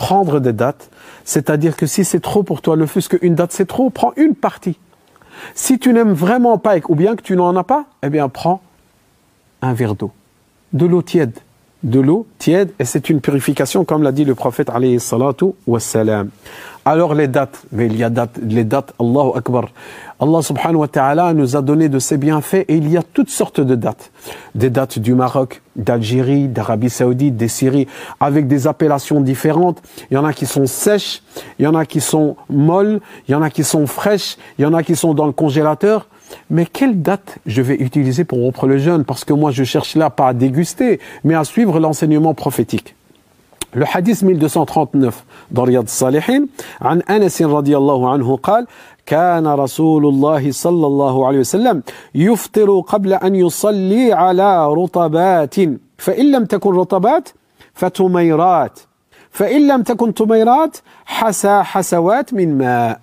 Prendre 0.00 0.40
des 0.40 0.54
dates, 0.54 0.88
c'est-à-dire 1.24 1.76
que 1.76 1.84
si 1.84 2.06
c'est 2.06 2.20
trop 2.20 2.42
pour 2.42 2.62
toi, 2.62 2.74
le 2.74 2.86
fût 2.86 3.02
qu'une 3.02 3.34
date 3.34 3.52
c'est 3.52 3.66
trop, 3.66 3.90
prends 3.90 4.14
une 4.16 4.34
partie. 4.34 4.78
Si 5.54 5.78
tu 5.78 5.92
n'aimes 5.92 6.14
vraiment 6.14 6.56
pas, 6.56 6.76
ou 6.88 6.94
bien 6.94 7.16
que 7.16 7.22
tu 7.22 7.36
n'en 7.36 7.54
as 7.54 7.64
pas, 7.64 7.84
eh 8.02 8.08
bien 8.08 8.30
prends 8.30 8.62
un 9.60 9.74
verre 9.74 9.94
d'eau, 9.94 10.10
de 10.72 10.86
l'eau 10.86 11.02
tiède, 11.02 11.38
de 11.82 12.00
l'eau 12.00 12.26
tiède, 12.38 12.72
et 12.78 12.84
c'est 12.84 13.10
une 13.10 13.20
purification, 13.20 13.84
comme 13.84 14.02
l'a 14.02 14.12
dit 14.12 14.24
le 14.24 14.34
prophète 14.34 14.70
alayhi 14.70 15.00
salatu 15.00 15.46
wassalam. 15.66 16.30
Alors 16.84 17.14
les 17.14 17.28
dates, 17.28 17.62
mais 17.72 17.86
il 17.86 17.96
y 17.96 18.02
a 18.02 18.10
dates, 18.10 18.38
les 18.42 18.64
dates, 18.64 18.94
Allahu 18.98 19.32
Akbar. 19.36 19.68
Allah 20.18 20.42
subhanahu 20.42 20.80
wa 20.80 20.88
ta'ala 20.88 21.34
nous 21.34 21.54
a 21.54 21.62
donné 21.62 21.88
de 21.88 21.98
ses 21.98 22.16
bienfaits 22.16 22.64
et 22.68 22.76
il 22.76 22.90
y 22.90 22.96
a 22.96 23.02
toutes 23.02 23.28
sortes 23.30 23.60
de 23.60 23.74
dates. 23.74 24.10
Des 24.54 24.70
dates 24.70 24.98
du 24.98 25.14
Maroc, 25.14 25.62
d'Algérie, 25.76 26.48
d'Arabie 26.48 26.90
Saoudite, 26.90 27.36
des 27.36 27.48
Syries, 27.48 27.86
avec 28.18 28.46
des 28.46 28.66
appellations 28.66 29.20
différentes. 29.20 29.82
Il 30.10 30.14
y 30.14 30.16
en 30.16 30.24
a 30.24 30.32
qui 30.32 30.46
sont 30.46 30.66
sèches, 30.66 31.22
il 31.58 31.64
y 31.64 31.68
en 31.68 31.74
a 31.74 31.84
qui 31.84 32.00
sont 32.00 32.36
molles, 32.48 33.00
il 33.28 33.32
y 33.32 33.34
en 33.34 33.42
a 33.42 33.50
qui 33.50 33.64
sont 33.64 33.86
fraîches, 33.86 34.36
il 34.58 34.62
y 34.62 34.66
en 34.66 34.74
a 34.74 34.82
qui 34.82 34.96
sont 34.96 35.14
dans 35.14 35.26
le 35.26 35.32
congélateur 35.32 36.06
Mais 36.49 36.65
quelle 36.65 37.01
date 37.01 37.37
je 37.45 37.61
vais 37.61 37.75
utiliser 37.75 38.23
pour 38.23 38.39
rompre 38.39 38.67
le 38.67 38.77
jeûne 38.77 39.03
Parce 39.05 39.23
que 39.25 39.33
moi, 39.33 39.51
je 39.51 39.63
cherche 39.63 39.95
là 39.95 40.09
pas 40.09 40.27
à 40.29 40.33
déguster, 40.33 40.99
mais 41.23 41.35
à 41.35 41.43
suivre 41.43 41.79
l'enseignement 41.79 42.33
prophétique. 42.33 42.95
Le 43.73 43.85
hadith 43.93 44.21
1239 44.21 45.25
dans 45.51 45.63
Riyad 45.63 45.89
Salihin, 45.89 46.47
عن 46.81 47.01
أنس 47.09 47.41
رضي 47.41 47.77
الله 47.77 48.09
عنه 48.09 48.37
قال 48.37 48.67
كان 49.05 49.47
رسول 49.47 50.05
الله 50.05 50.51
صلى 50.51 50.87
الله 50.87 51.27
عليه 51.27 51.39
وسلم 51.39 51.83
يفطر 52.15 52.79
قبل 52.79 53.13
أن 53.13 53.35
يصلي 53.35 54.13
على 54.13 54.67
رطبات 54.73 55.55
فإن 55.97 56.31
لم 56.31 56.45
تكن 56.45 56.69
رطبات 56.69 57.29
فتميرات 57.73 58.79
فإن 59.31 59.67
لم 59.67 59.83
تكن 59.83 60.13
تميرات 60.13 60.77
حسى 61.05 61.63
حسوات 61.63 62.33
من 62.33 62.57
ماء 62.57 62.99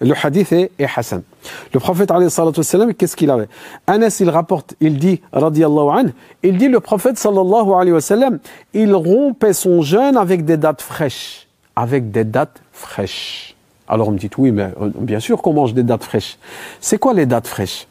le 0.00 0.14
hadith 0.22 0.50
est, 0.52 0.70
est 0.78 0.86
Hassan. 0.96 1.22
Le 1.74 1.80
prophète, 1.80 2.10
qu'est-ce 2.96 3.16
qu'il 3.16 3.30
avait? 3.30 3.48
Anas, 3.86 4.16
il 4.20 4.30
rapporte, 4.30 4.74
il 4.80 4.98
dit, 4.98 5.20
radiallahu 5.32 6.12
il 6.42 6.56
dit, 6.56 6.68
le 6.68 6.80
prophète, 6.80 7.18
sallallahu 7.18 7.72
alayhi 7.74 7.92
wa 7.92 8.00
sallam, 8.00 8.38
il 8.72 8.94
rompait 8.94 9.52
son 9.52 9.82
jeûne 9.82 10.16
avec 10.16 10.46
des 10.46 10.56
dates 10.56 10.80
fraîches. 10.80 11.46
Avec 11.76 12.10
des 12.10 12.24
dates 12.24 12.62
fraîches. 12.72 13.54
Alors 13.88 14.08
on 14.08 14.12
me 14.12 14.18
dit, 14.18 14.30
oui, 14.38 14.52
mais 14.52 14.70
euh, 14.80 14.90
bien 14.94 15.20
sûr 15.20 15.42
qu'on 15.42 15.52
mange 15.52 15.74
des 15.74 15.82
dates 15.82 16.04
fraîches. 16.04 16.38
C'est 16.80 16.98
quoi 16.98 17.12
les 17.12 17.26
dates 17.26 17.46
fraîches? 17.46 17.86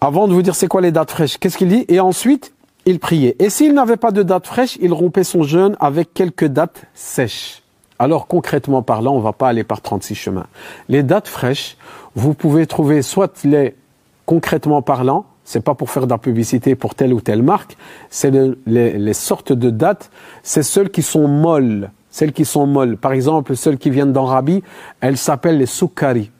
Avant 0.00 0.28
de 0.28 0.32
vous 0.32 0.42
dire 0.42 0.54
c'est 0.54 0.68
quoi 0.68 0.80
les 0.80 0.92
dates 0.92 1.10
fraîches, 1.10 1.38
qu'est-ce 1.38 1.58
qu'il 1.58 1.68
dit? 1.68 1.84
Et 1.88 1.98
ensuite, 1.98 2.52
il 2.86 3.00
priait. 3.00 3.34
Et 3.38 3.50
s'il 3.50 3.74
n'avait 3.74 3.96
pas 3.96 4.12
de 4.12 4.22
dates 4.22 4.46
fraîches, 4.46 4.78
il 4.80 4.92
rompait 4.92 5.24
son 5.24 5.42
jeûne 5.42 5.76
avec 5.80 6.14
quelques 6.14 6.46
dates 6.46 6.82
sèches. 6.94 7.59
Alors 8.00 8.26
concrètement 8.26 8.80
parlant, 8.80 9.12
on 9.12 9.18
ne 9.18 9.22
va 9.22 9.34
pas 9.34 9.48
aller 9.50 9.62
par 9.62 9.82
36 9.82 10.14
chemins. 10.14 10.46
Les 10.88 11.02
dates 11.02 11.28
fraîches, 11.28 11.76
vous 12.14 12.32
pouvez 12.32 12.66
trouver 12.66 13.02
soit 13.02 13.44
les 13.44 13.76
concrètement 14.24 14.80
parlant, 14.80 15.26
c'est 15.44 15.60
pas 15.60 15.74
pour 15.74 15.90
faire 15.90 16.06
de 16.06 16.10
la 16.10 16.16
publicité 16.16 16.74
pour 16.76 16.94
telle 16.94 17.12
ou 17.12 17.20
telle 17.20 17.42
marque, 17.42 17.76
c'est 18.08 18.32
les, 18.66 19.12
sortes 19.12 19.52
de 19.52 19.68
dates, 19.68 20.10
c'est 20.42 20.62
celles 20.62 20.88
qui 20.88 21.02
sont 21.02 21.28
molles, 21.28 21.90
celles 22.10 22.32
qui 22.32 22.46
sont 22.46 22.66
molles. 22.66 22.96
Par 22.96 23.12
exemple, 23.12 23.54
celles 23.54 23.76
qui 23.76 23.90
viennent 23.90 24.14
d'Arabie, 24.14 24.62
elles 25.02 25.18
s'appellent 25.18 25.58
les 25.58 25.66
soukari. 25.66 26.30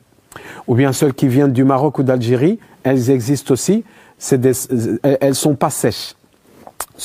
Ou 0.65 0.73
bien 0.73 0.93
celles 0.93 1.13
qui 1.13 1.27
viennent 1.27 1.53
du 1.53 1.63
Maroc 1.63 1.99
ou 1.99 2.03
d'Algérie, 2.03 2.57
elles 2.81 3.11
existent 3.11 3.53
aussi, 3.53 3.83
elles 4.31 5.35
sont 5.35 5.55
pas 5.55 5.69
sèches. 5.69 6.15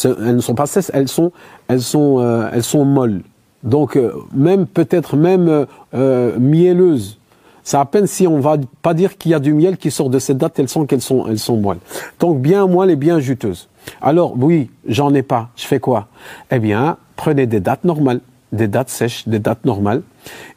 Elles 0.02 0.36
ne 0.36 0.40
sont 0.40 0.54
pas 0.54 0.66
sèches, 0.66 0.90
elles 0.94 1.08
sont, 1.08 1.30
elles 1.68 1.82
sont, 1.82 2.20
euh, 2.20 2.48
elles 2.54 2.64
sont 2.64 2.86
molles. 2.86 3.20
Donc 3.66 3.96
euh, 3.96 4.12
même 4.32 4.66
peut-être 4.66 5.16
même 5.16 5.66
euh, 5.94 6.38
mielleuses. 6.38 7.18
C'est 7.62 7.76
à 7.76 7.84
peine 7.84 8.06
si 8.06 8.28
on 8.28 8.38
va 8.38 8.56
pas 8.80 8.94
dire 8.94 9.18
qu'il 9.18 9.32
y 9.32 9.34
a 9.34 9.40
du 9.40 9.52
miel 9.52 9.76
qui 9.76 9.90
sort 9.90 10.08
de 10.08 10.20
cette 10.20 10.38
date, 10.38 10.58
elles 10.60 10.68
sont 10.68 10.86
qu'elles 10.86 11.02
sont, 11.02 11.26
elles 11.26 11.40
sont 11.40 11.56
molles. 11.56 11.80
Donc 12.20 12.40
bien 12.40 12.66
moelles 12.68 12.90
et 12.90 12.96
bien 12.96 13.18
juteuses. 13.18 13.68
Alors 14.00 14.34
oui, 14.38 14.70
j'en 14.86 15.12
ai 15.14 15.22
pas. 15.22 15.50
Je 15.56 15.66
fais 15.66 15.80
quoi? 15.80 16.06
Eh 16.52 16.60
bien, 16.60 16.96
prenez 17.16 17.46
des 17.46 17.58
dates 17.58 17.84
normales, 17.84 18.20
des 18.52 18.68
dates 18.68 18.88
sèches, 18.88 19.26
des 19.26 19.40
dates 19.40 19.64
normales. 19.64 20.02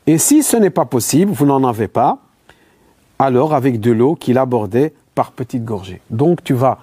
Et 0.06 0.20
si 0.20 0.44
ce 0.44 0.56
n'est 0.56 0.70
pas 0.70 0.86
possible, 0.86 1.32
vous 1.32 1.48
n'en 1.48 1.64
avez 1.64 1.88
pas, 1.88 2.20
alors 3.18 3.56
avec 3.56 3.80
de 3.80 3.92
l'eau 3.92 4.16
qu'il 4.16 4.38
abordait 4.38 4.94
par 5.16 5.32
petites 5.32 5.66
gorgées. 5.66 6.02
Donc 6.12 6.44
tu 6.44 6.54
vas, 6.54 6.78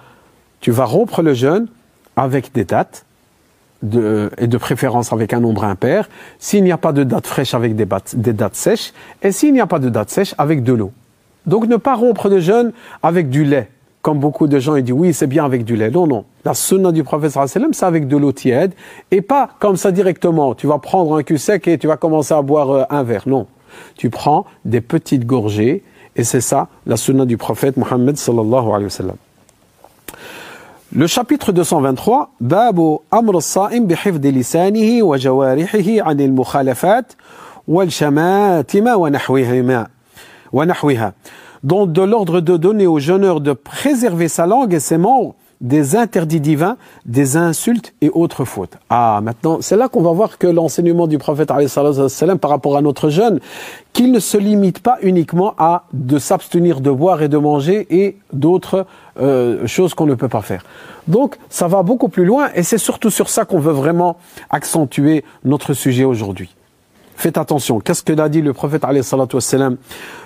tu 0.59 0.71
vas 0.71 0.85
rompre 0.85 1.21
le 1.21 1.33
jeûne 1.33 1.67
avec 2.17 2.53
des 2.53 2.65
dates, 2.65 3.05
de, 3.83 4.29
et 4.37 4.47
de 4.47 4.57
préférence 4.57 5.13
avec 5.13 5.33
un 5.33 5.39
nombre 5.39 5.63
impair, 5.63 6.09
s'il 6.39 6.63
n'y 6.63 6.71
a 6.71 6.77
pas 6.77 6.93
de 6.93 7.03
date 7.03 7.27
fraîche 7.27 7.53
avec 7.53 7.75
des, 7.75 7.85
dates 7.85 8.55
sèches, 8.55 8.93
et 9.21 9.31
s'il 9.31 9.53
n'y 9.53 9.61
a 9.61 9.67
pas 9.67 9.79
de 9.79 9.89
date 9.89 10.09
sèche 10.09 10.33
avec 10.37 10.63
de 10.63 10.73
l'eau. 10.73 10.91
Donc 11.45 11.67
ne 11.67 11.77
pas 11.77 11.95
rompre 11.95 12.29
le 12.29 12.39
jeûne 12.39 12.71
avec 13.03 13.29
du 13.29 13.45
lait. 13.45 13.69
Comme 14.01 14.19
beaucoup 14.19 14.47
de 14.47 14.59
gens 14.59 14.75
ils 14.75 14.83
disent 14.83 14.93
oui 14.93 15.13
c'est 15.13 15.27
bien 15.27 15.43
avec 15.43 15.65
du 15.65 15.75
lait. 15.75 15.89
Non, 15.89 16.07
non. 16.07 16.25
La 16.45 16.53
sunna 16.53 16.91
du 16.91 17.03
prophète 17.03 17.37
c'est 17.45 17.83
avec 17.83 18.07
de 18.07 18.17
l'eau 18.17 18.31
tiède 18.31 18.73
et 19.11 19.21
pas 19.21 19.49
comme 19.59 19.75
ça 19.75 19.91
directement. 19.91 20.55
Tu 20.55 20.67
vas 20.67 20.77
prendre 20.77 21.17
un 21.17 21.23
cul 21.23 21.37
sec 21.37 21.67
et 21.67 21.77
tu 21.77 21.87
vas 21.87 21.97
commencer 21.97 22.33
à 22.33 22.41
boire 22.41 22.71
euh, 22.71 22.83
un 22.89 23.03
verre. 23.03 23.23
Non. 23.25 23.47
Tu 23.95 24.09
prends 24.09 24.45
des 24.65 24.81
petites 24.81 25.25
gorgées 25.25 25.83
et 26.15 26.23
c'est 26.23 26.41
ça 26.41 26.67
la 26.85 26.97
sunna 26.97 27.25
du 27.25 27.37
prophète 27.37 27.77
Mohammed 27.77 28.17
sallallahu 28.17 28.67
alayhi 28.67 28.83
wa 28.85 28.89
sallam. 28.89 29.15
Le 30.93 31.05
chapitre 31.05 31.51
223, 31.51 32.31
Babu 32.39 32.99
Amr 33.11 33.41
saim 33.41 33.81
bihifd 33.81 34.23
lisanihi 34.23 35.01
wa 35.01 35.17
jawarihihi 35.17 35.99
an 35.99 36.17
al-mukhalafat 36.17 37.17
wal 37.67 37.89
shamatima. 37.89 38.95
Wa 38.95 40.65
nahwiha. 40.65 41.13
Donc 41.63 41.91
de 41.91 42.01
l'ordre 42.01 42.39
de 42.39 42.55
donner 42.55 42.87
au 42.87 42.99
jeûneur 42.99 43.41
de 43.41 43.51
préserver 43.51 44.29
sa 44.29 44.47
langue 44.47 44.73
et 44.73 44.79
ses 44.79 44.97
membres 44.97 45.35
des 45.61 45.95
interdits 45.95 46.39
divins, 46.39 46.77
des 47.05 47.37
insultes 47.37 47.93
et 48.01 48.09
autres 48.09 48.45
fautes. 48.45 48.77
Ah, 48.89 49.19
maintenant, 49.23 49.57
c'est 49.61 49.75
là 49.75 49.87
qu'on 49.87 50.01
va 50.01 50.11
voir 50.11 50.37
que 50.37 50.47
l'enseignement 50.47 51.07
du 51.07 51.17
prophète 51.17 51.51
par 52.39 52.49
rapport 52.49 52.77
à 52.77 52.81
notre 52.81 53.09
jeûne, 53.09 53.39
qu'il 53.93 54.11
ne 54.11 54.19
se 54.19 54.37
limite 54.37 54.79
pas 54.79 54.97
uniquement 55.01 55.53
à 55.57 55.85
de 55.93 56.19
s'abstenir 56.19 56.81
de 56.81 56.91
boire 56.91 57.21
et 57.21 57.29
de 57.29 57.37
manger 57.37 57.87
et 57.89 58.17
d'autres 58.33 58.85
euh, 59.19 59.65
choses 59.65 59.93
qu'on 59.93 60.05
ne 60.05 60.15
peut 60.15 60.29
pas 60.29 60.41
faire. 60.41 60.63
Donc, 61.07 61.37
ça 61.49 61.67
va 61.67 61.83
beaucoup 61.83 62.09
plus 62.09 62.25
loin 62.25 62.49
et 62.53 62.63
c'est 62.63 62.77
surtout 62.77 63.09
sur 63.09 63.29
ça 63.29 63.45
qu'on 63.45 63.59
veut 63.59 63.71
vraiment 63.73 64.17
accentuer 64.49 65.23
notre 65.43 65.73
sujet 65.73 66.03
aujourd'hui 66.03 66.56
Faites 67.16 67.38
attention. 67.38 67.78
Qu'est-ce 67.78 68.02
que 68.02 68.12
l'a 68.12 68.28
dit 68.28 68.42
le 68.42 68.52
prophète 68.52 68.84
alayhi 68.84 69.04
salatu 69.04 69.36
wassalam 69.36 69.76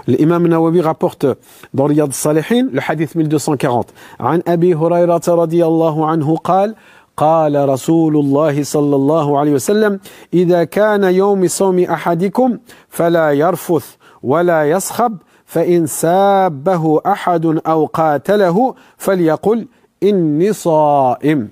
L'imam 0.07 0.47
Nawawi 0.47 0.81
rapporte 0.81 1.27
dans 1.75 1.85
Riyad 1.85 2.13
Salihin 2.13 2.69
le 2.73 2.81
hadith 2.81 3.15
1240. 3.15 3.87
عن 4.21 4.43
أبي 4.47 4.75
هريرة 4.75 5.23
رضي 5.29 5.65
الله 5.67 6.07
عنه 6.07 6.37
قال 6.37 6.75
قال 7.17 7.69
رسول 7.69 8.17
الله 8.17 8.63
صلى 8.63 8.97
الله 8.97 9.39
عليه 9.39 9.53
وسلم 9.53 10.01
إذا 10.35 10.65
كان 10.65 11.05
يوم 11.05 11.49
صوم 11.49 11.79
أحدكم 11.81 12.59
فلا 12.89 13.33
يرفث 13.33 13.87
ولا 14.23 14.65
يصخب 14.71 15.17
فإن 15.47 15.87
سابه 15.87 17.01
أحد 17.07 17.61
أو 17.67 17.87
قاتله 17.87 18.75
فليقل 18.97 19.67
إني 20.03 20.53
صائم 20.53 21.49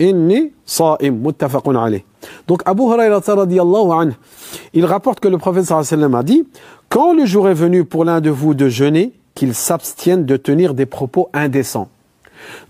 إني 0.00 0.52
صائم 0.66 1.26
متفق 1.26 1.68
عليه 1.68 2.04
donc 2.47 2.61
Abu 2.65 2.83
Hurairah 2.83 3.21
il 4.73 4.85
rapporte 4.85 5.19
que 5.19 5.27
le 5.27 5.37
prophète 5.37 5.65
sallallahu 5.65 6.15
a 6.15 6.23
dit 6.23 6.47
Quand 6.89 7.13
le 7.13 7.25
jour 7.25 7.49
est 7.49 7.53
venu 7.53 7.85
pour 7.85 8.05
l'un 8.05 8.21
de 8.21 8.29
vous 8.29 8.53
de 8.53 8.69
jeûner, 8.69 9.13
qu'il 9.35 9.53
s'abstienne 9.53 10.25
de 10.25 10.37
tenir 10.37 10.73
des 10.73 10.85
propos 10.85 11.29
indécents. 11.33 11.89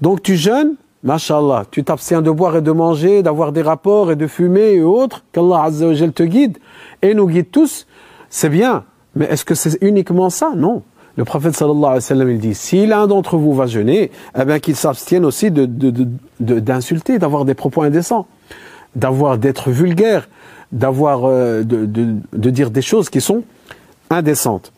Donc 0.02 0.22
tu 0.22 0.36
jeûnes, 0.36 0.76
mashallah, 1.04 1.64
tu 1.72 1.84
t'abstiens 1.84 2.22
de 2.22 2.30
boire 2.30 2.58
et 2.58 2.62
de 2.62 2.72
manger, 2.72 3.24
d'avoir 3.24 3.52
des 3.52 3.62
rapports 3.62 4.12
et 4.12 4.16
de 4.16 4.28
fumer 4.28 4.74
et 4.74 4.84
autres, 4.84 5.24
qu'Allah 5.32 5.64
Azza 5.64 5.88
wa 5.88 5.96
te 5.96 6.24
guide 6.24 6.58
et 7.02 7.14
nous 7.14 7.28
guide 7.28 7.50
tous, 7.52 7.88
c'est 8.30 8.50
bien. 8.50 8.84
Mais 9.16 9.26
est-ce 9.26 9.44
que 9.44 9.56
c'est 9.56 9.78
uniquement 9.82 10.30
ça? 10.30 10.52
Non. 10.56 10.84
Le 11.18 11.26
prophète 11.26 11.56
sallallahu 11.56 11.84
alayhi 11.84 11.96
wa 11.96 12.02
sallam, 12.02 12.30
il 12.30 12.40
dit, 12.40 12.56
si 12.56 12.86
l'un 12.86 13.08
d'entre 13.08 13.38
vous 13.38 13.54
va 13.54 13.68
jeûner, 13.68 14.12
eh 14.40 14.46
bien 14.46 14.60
qu'il 14.60 14.76
s'abstienne 14.76 15.26
aussi 15.26 15.52
d'insulter, 15.52 17.14
de, 17.14 17.18
d'avoir 17.18 17.44
des 17.44 17.54
propos 17.54 17.82
indécents 17.82 18.28
d'avoir 18.96 19.38
d'être 19.38 19.72
vulgaire, 19.72 20.28
d'avoir 20.72 21.26
euh, 21.26 21.64
de, 21.64 21.86
de, 21.86 22.16
de, 22.34 22.50
dire 22.50 22.72
des 22.72 22.82
choses 22.82 23.10
qui 23.10 23.22
sont 23.22 23.44
indécentes. 24.10 24.72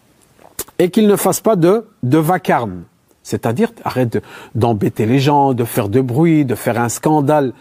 Et 0.80 0.90
qu'il 0.90 1.08
ne 1.08 1.16
fasse 1.16 1.40
pas 1.40 1.56
de, 1.56 1.86
de 2.02 2.18
vacarme. 2.18 2.84
C'est-à-dire, 3.22 3.72
arrête 3.84 4.22
d'embêter 4.54 5.06
les 5.06 5.20
gens, 5.20 5.54
de 5.54 5.64
faire 5.64 5.88
de 5.88 6.02
bruit, 6.02 6.46
de 6.46 6.56
faire 6.56 6.80
un 6.80 6.90
scandale. 6.90 7.54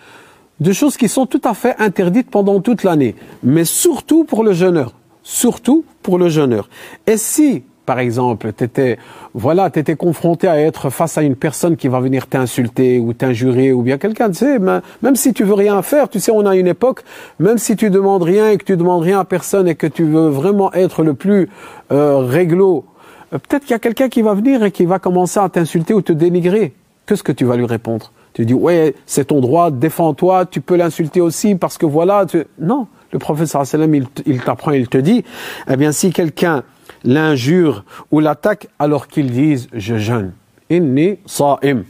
De 0.61 0.73
choses 0.73 0.97
qui 0.97 1.09
sont 1.09 1.27
tout 1.27 1.41
à 1.45 1.55
fait 1.55 1.77
interdites 1.79 2.31
pendant 2.31 2.61
toute 2.61 2.83
l'année. 2.83 3.15
Mais 3.43 3.65
surtout 3.65 4.25
pour 4.25 4.45
le 4.45 4.53
jeûneur. 4.53 4.93
Surtout 5.23 5.85
pour 6.03 6.19
le 6.19 6.29
jeûneur. 6.29 6.69
Et 7.07 7.17
si 7.17 7.65
par 7.85 7.99
exemple, 7.99 8.53
tu 8.57 8.64
étais, 8.64 8.99
voilà, 9.35 9.68
étais 9.75 9.97
confronté 9.97 10.47
à 10.47 10.59
être 10.61 10.90
face 10.90 11.18
à 11.18 11.23
une 11.23 11.37
personne 11.37 11.77
qui 11.77 11.88
va 11.88 12.01
venir 12.01 12.27
t'insulter 12.27 12.99
ou 12.99 13.12
t'injurer 13.12 13.73
ou 13.73 13.83
bien 13.83 13.99
quelqu'un, 13.99 14.29
tu 14.31 14.37
sais, 14.37 14.59
même 14.59 15.16
si 15.16 15.33
tu 15.33 15.45
veux 15.45 15.55
rien 15.55 15.83
faire, 15.83 16.09
tu 16.09 16.21
sais, 16.21 16.31
on 16.33 16.47
a 16.47 16.55
une 16.55 16.68
époque, 16.68 17.03
même 17.38 17.59
si 17.59 17.77
tu 17.77 17.90
demandes 17.90 18.23
rien 18.23 18.51
et 18.51 18.59
que 18.59 18.64
tu 18.64 18.77
demandes 18.77 19.03
rien 19.03 19.21
à 19.21 19.25
personne 19.25 19.66
et 19.66 19.75
que 19.75 19.87
tu 19.87 20.05
veux 20.05 20.29
vraiment 20.29 20.73
être 20.73 21.03
le 21.03 21.14
plus 21.14 21.49
euh, 21.90 22.18
réglo, 22.18 22.85
euh, 23.33 23.38
peut-être 23.38 23.62
qu'il 23.62 23.73
y 23.73 23.75
a 23.75 23.81
quelqu'un 23.81 24.09
qui 24.09 24.23
va 24.23 24.35
venir 24.35 24.62
et 24.62 24.71
qui 24.71 24.85
va 24.85 24.99
commencer 24.99 25.40
à 25.40 25.49
t'insulter 25.49 25.95
ou 25.95 26.03
te 26.03 26.12
dénigrer. 26.12 26.75
Qu'est-ce 27.07 27.23
que 27.23 27.33
tu 27.33 27.45
vas 27.45 27.57
lui 27.57 27.66
répondre? 27.66 28.12
Tu 28.35 28.47
dis, 28.47 28.55
ouais, 28.55 28.95
c'est 29.07 29.27
ton 29.27 29.40
droit, 29.40 29.71
défends-toi, 29.71 30.47
tu 30.47 30.61
peux 30.61 30.77
l'insulter 30.77 31.21
aussi 31.21 31.55
parce 31.55 31.79
que 31.79 31.87
voilà, 31.87 32.27
tu... 32.27 32.45
non. 32.59 32.87
Le 33.12 33.18
prophète 33.18 33.49
sallam, 33.49 33.95
il 33.95 34.40
t'apprend, 34.40 34.71
il 34.71 34.88
te 34.88 34.97
dit, 34.97 35.23
eh 35.68 35.77
bien, 35.77 35.92
si 35.92 36.14
quelqu'un 36.14 36.62
l'injure 37.05 37.85
ou 38.11 38.21
l'attaque 38.21 38.69
alors 38.79 39.09
qu'ils 39.09 39.31
disent 39.31 39.69
je 39.73 39.97
jeûne. 39.97 40.33
Inni 40.71 41.19
sa'im. 41.27 41.85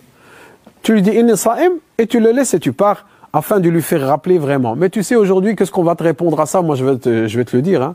Tu 0.82 0.94
lui 0.94 1.02
dis 1.02 1.10
inni 1.10 1.36
sa'im 1.36 1.72
et 1.98 2.06
tu 2.06 2.20
le 2.20 2.32
laisses 2.32 2.54
et 2.54 2.60
tu 2.60 2.72
pars 2.72 3.06
afin 3.32 3.60
de 3.60 3.68
lui 3.68 3.82
faire 3.82 4.06
rappeler 4.06 4.38
vraiment. 4.38 4.76
Mais 4.76 4.90
tu 4.90 5.02
sais 5.02 5.16
aujourd'hui 5.16 5.56
qu'est-ce 5.56 5.70
qu'on 5.70 5.84
va 5.84 5.94
te 5.94 6.02
répondre 6.02 6.38
à 6.40 6.46
ça? 6.46 6.62
Moi 6.62 6.76
je 6.76 6.84
vais 6.84 6.96
te, 6.96 7.26
je 7.28 7.38
vais 7.38 7.44
te 7.44 7.56
le 7.56 7.62
dire. 7.62 7.82
Hein. 7.82 7.94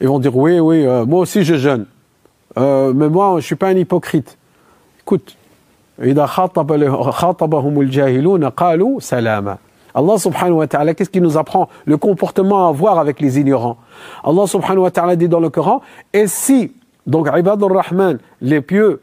Ils 0.00 0.08
vont 0.08 0.18
dire 0.18 0.36
oui, 0.36 0.60
oui, 0.60 0.86
euh, 0.86 1.04
moi 1.06 1.20
aussi 1.20 1.44
je 1.44 1.54
jeûne. 1.54 1.86
Euh, 2.58 2.92
mais 2.94 3.08
moi 3.08 3.36
je 3.40 3.46
suis 3.46 3.56
pas 3.56 3.68
un 3.68 3.76
hypocrite. 3.76 4.38
Écoute, 5.00 5.36
Allah 9.96 10.18
subhanahu 10.18 10.58
wa 10.58 10.66
ta'ala, 10.66 10.92
qu'est-ce 10.94 11.08
qu'il 11.08 11.22
nous 11.22 11.38
apprend 11.38 11.70
Le 11.86 11.96
comportement 11.96 12.66
à 12.66 12.68
avoir 12.68 12.98
avec 12.98 13.18
les 13.18 13.40
ignorants. 13.40 13.78
Allah 14.22 14.46
subhanahu 14.46 14.82
wa 14.82 14.90
ta'ala 14.90 15.16
dit 15.16 15.28
dans 15.28 15.40
le 15.40 15.48
Coran, 15.48 15.80
et 16.12 16.26
si, 16.26 16.72
donc 17.06 17.28
ibad 17.34 17.62
rahman 17.62 18.18
les 18.42 18.60
pieux, 18.60 19.00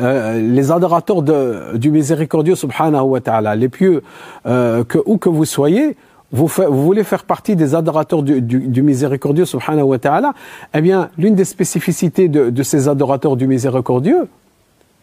euh, 0.00 0.40
les 0.40 0.72
adorateurs 0.72 1.22
de, 1.22 1.76
du 1.76 1.92
miséricordieux 1.92 2.56
subhanahu 2.56 3.02
wa 3.02 3.20
ta'ala, 3.20 3.54
les 3.54 3.68
pieux, 3.68 4.02
euh, 4.46 4.82
que, 4.82 4.98
où 5.06 5.16
que 5.16 5.28
vous 5.28 5.44
soyez, 5.44 5.96
vous, 6.32 6.48
voulez 6.48 7.04
faire 7.04 7.22
partie 7.22 7.54
des 7.54 7.76
adorateurs 7.76 8.24
du, 8.24 8.82
miséricordieux 8.82 9.44
subhanahu 9.44 9.84
wa 9.84 9.98
ta'ala, 10.00 10.32
eh 10.74 10.80
bien, 10.80 11.10
l'une 11.16 11.36
des 11.36 11.44
spécificités 11.44 12.26
de, 12.26 12.50
de, 12.50 12.62
ces 12.64 12.88
adorateurs 12.88 13.36
du 13.36 13.46
miséricordieux, 13.46 14.26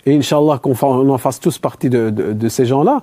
et 0.05 0.17
Inch'Allah 0.17 0.59
qu'on 0.61 0.73
en 1.09 1.17
fasse 1.17 1.39
tous 1.39 1.59
partie 1.59 1.89
de, 1.89 2.09
de, 2.09 2.33
de 2.33 2.49
ces 2.49 2.65
gens-là, 2.65 3.01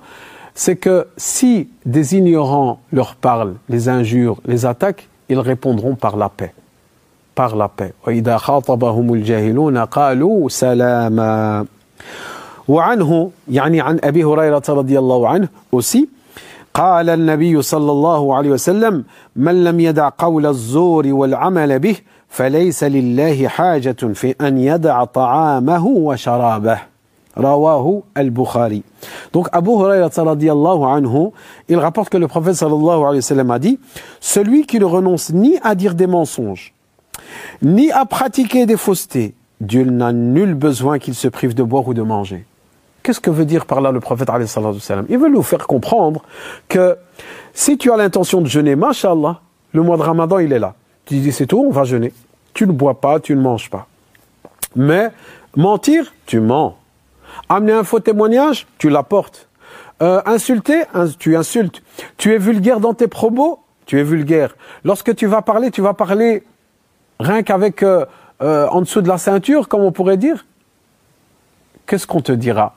c'est 0.58 0.76
que 0.76 1.06
si 1.16 1.68
des 1.84 2.16
ignorants 2.16 2.78
leur 2.92 3.16
parlent, 3.16 3.54
les 3.68 3.88
injurent, 3.88 4.38
les 4.46 4.66
attaquent, 4.66 5.08
ils 5.28 5.38
répondront 5.38 5.94
par 5.94 6.16
la 6.16 6.28
paix. 6.28 6.52
Par 7.34 7.56
la 7.56 7.68
paix. 7.68 7.92
وإذا 8.06 8.36
خاطبهم 8.36 9.14
الجاهلون 9.14 9.78
قالوا 9.78 10.48
سلاما. 10.48 11.66
وعنه 12.68 13.30
يعني 13.50 13.80
عن 13.80 13.98
أبي 14.04 14.24
هريرة 14.24 14.62
رضي 14.68 14.98
الله 14.98 15.28
عنه 15.28 15.48
aussi 15.76 16.08
قال 16.74 17.10
النبي 17.10 17.62
صلى 17.62 17.92
الله 17.92 18.34
عليه 18.34 18.50
وسلم 18.50 19.04
من 19.36 19.64
لم 19.64 19.80
يدع 19.80 20.10
قول 20.18 20.46
الزور 20.46 21.06
والعمل 21.06 21.78
به 21.78 21.96
فليس 22.28 22.84
لله 22.84 23.48
حاجة 23.48 24.12
في 24.14 24.34
أن 24.40 24.58
يدع 24.58 25.04
طعامه 25.04 25.86
وشرابه 25.86 26.78
Rawahu 27.35 28.01
al-Bukhari. 28.15 28.83
Donc 29.33 29.47
Abu 29.51 29.71
Hurairah 29.71 30.09
anhu, 30.17 31.29
il 31.67 31.77
rapporte 31.77 32.09
que 32.09 32.17
le 32.17 32.27
prophète 32.27 32.55
sallallahu 32.55 33.01
alayhi 33.01 33.15
wa 33.17 33.21
sallam 33.21 33.51
a 33.51 33.59
dit 33.59 33.79
Celui 34.19 34.65
qui 34.65 34.79
ne 34.79 34.85
renonce 34.85 35.31
ni 35.31 35.57
à 35.63 35.75
dire 35.75 35.95
des 35.95 36.07
mensonges, 36.07 36.73
ni 37.61 37.91
à 37.91 38.05
pratiquer 38.05 38.65
des 38.65 38.77
faussetés, 38.77 39.35
Dieu 39.61 39.83
n'a 39.83 40.11
nul 40.13 40.53
besoin 40.53 40.99
qu'il 40.99 41.15
se 41.15 41.27
prive 41.27 41.53
de 41.53 41.63
boire 41.63 41.87
ou 41.87 41.93
de 41.93 42.01
manger. 42.01 42.45
Qu'est-ce 43.03 43.19
que 43.19 43.29
veut 43.29 43.45
dire 43.45 43.65
par 43.65 43.81
là 43.81 43.91
le 43.91 43.99
prophète 43.99 44.29
Il 45.09 45.17
veut 45.17 45.29
nous 45.29 45.41
faire 45.41 45.67
comprendre 45.67 46.21
que 46.67 46.97
si 47.53 47.77
tu 47.77 47.91
as 47.91 47.97
l'intention 47.97 48.41
de 48.41 48.47
jeûner, 48.47 48.75
mashallah, 48.75 49.41
le 49.71 49.81
mois 49.81 49.97
de 49.97 50.01
Ramadan, 50.01 50.39
il 50.39 50.51
est 50.53 50.59
là. 50.59 50.75
Tu 51.05 51.15
dis, 51.15 51.31
c'est 51.31 51.45
tout, 51.45 51.65
on 51.67 51.71
va 51.71 51.83
jeûner. 51.83 52.13
Tu 52.53 52.67
ne 52.67 52.71
bois 52.71 52.99
pas, 52.99 53.19
tu 53.19 53.35
ne 53.35 53.41
manges 53.41 53.69
pas. 53.69 53.87
Mais 54.75 55.09
mentir, 55.55 56.13
tu 56.25 56.39
mens. 56.39 56.75
Amener 57.49 57.73
un 57.73 57.83
faux 57.83 57.99
témoignage, 57.99 58.67
tu 58.77 58.89
l'apportes. 58.89 59.47
Euh, 60.01 60.21
insulter, 60.25 60.83
tu 61.19 61.35
insultes. 61.35 61.81
Tu 62.17 62.33
es 62.33 62.37
vulgaire 62.37 62.79
dans 62.79 62.93
tes 62.93 63.07
propos, 63.07 63.59
tu 63.85 63.99
es 63.99 64.03
vulgaire. 64.03 64.55
Lorsque 64.83 65.15
tu 65.15 65.25
vas 65.27 65.41
parler, 65.41 65.71
tu 65.71 65.81
vas 65.81 65.93
parler 65.93 66.43
rien 67.19 67.43
qu'avec 67.43 67.83
euh, 67.83 68.05
euh, 68.41 68.67
en 68.67 68.81
dessous 68.81 69.01
de 69.01 69.07
la 69.07 69.17
ceinture, 69.17 69.67
comme 69.67 69.81
on 69.81 69.91
pourrait 69.91 70.17
dire. 70.17 70.45
Qu'est-ce 71.85 72.07
qu'on 72.07 72.21
te 72.21 72.31
dira? 72.31 72.73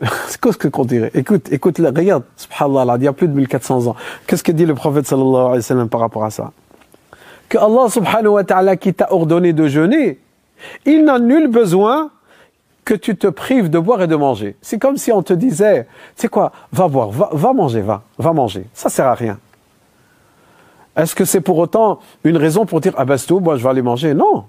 Qu'est-ce 0.00 0.68
qu'on 0.68 0.84
dirait? 0.84 1.10
Écoute, 1.14 1.52
écoute, 1.52 1.78
regarde, 1.78 2.24
subhanallah, 2.36 2.96
il 2.96 3.04
y 3.04 3.08
a 3.08 3.12
plus 3.12 3.28
de 3.28 3.34
1400 3.34 3.88
ans. 3.88 3.96
Qu'est-ce 4.26 4.42
que 4.42 4.52
dit 4.52 4.64
le 4.64 4.74
prophète 4.74 5.06
sallallahu 5.06 5.36
alayhi 5.36 5.56
wa 5.56 5.62
sallam 5.62 5.88
par 5.88 6.00
rapport 6.00 6.24
à 6.24 6.30
ça? 6.30 6.52
Que 7.48 7.58
Allah 7.58 7.90
subhanahu 7.90 8.28
wa 8.28 8.44
ta'ala 8.44 8.76
qui 8.76 8.94
t'a 8.94 9.12
ordonné 9.12 9.52
de 9.52 9.66
jeûner, 9.66 10.20
il 10.86 11.04
n'a 11.04 11.18
nul 11.18 11.48
besoin 11.48 12.10
que 12.84 12.94
tu 12.94 13.16
te 13.16 13.26
prives 13.28 13.70
de 13.70 13.78
boire 13.78 14.02
et 14.02 14.06
de 14.06 14.16
manger. 14.16 14.56
C'est 14.60 14.78
comme 14.78 14.96
si 14.96 15.12
on 15.12 15.22
te 15.22 15.32
disait, 15.32 15.86
c'est 16.16 16.28
quoi, 16.28 16.52
va 16.72 16.88
boire, 16.88 17.10
va, 17.10 17.52
manger, 17.52 17.80
va, 17.80 18.02
va 18.18 18.32
manger. 18.32 18.64
Ça 18.74 18.88
sert 18.88 19.06
à 19.06 19.14
rien. 19.14 19.38
Est-ce 20.96 21.14
que 21.14 21.24
c'est 21.24 21.40
pour 21.40 21.58
autant 21.58 22.00
une 22.24 22.36
raison 22.36 22.66
pour 22.66 22.80
dire, 22.80 22.92
ah 22.96 23.04
ben 23.04 23.16
c'est 23.16 23.26
tout, 23.26 23.40
moi 23.40 23.56
je 23.56 23.62
vais 23.62 23.70
aller 23.70 23.82
manger? 23.82 24.14
Non. 24.14 24.44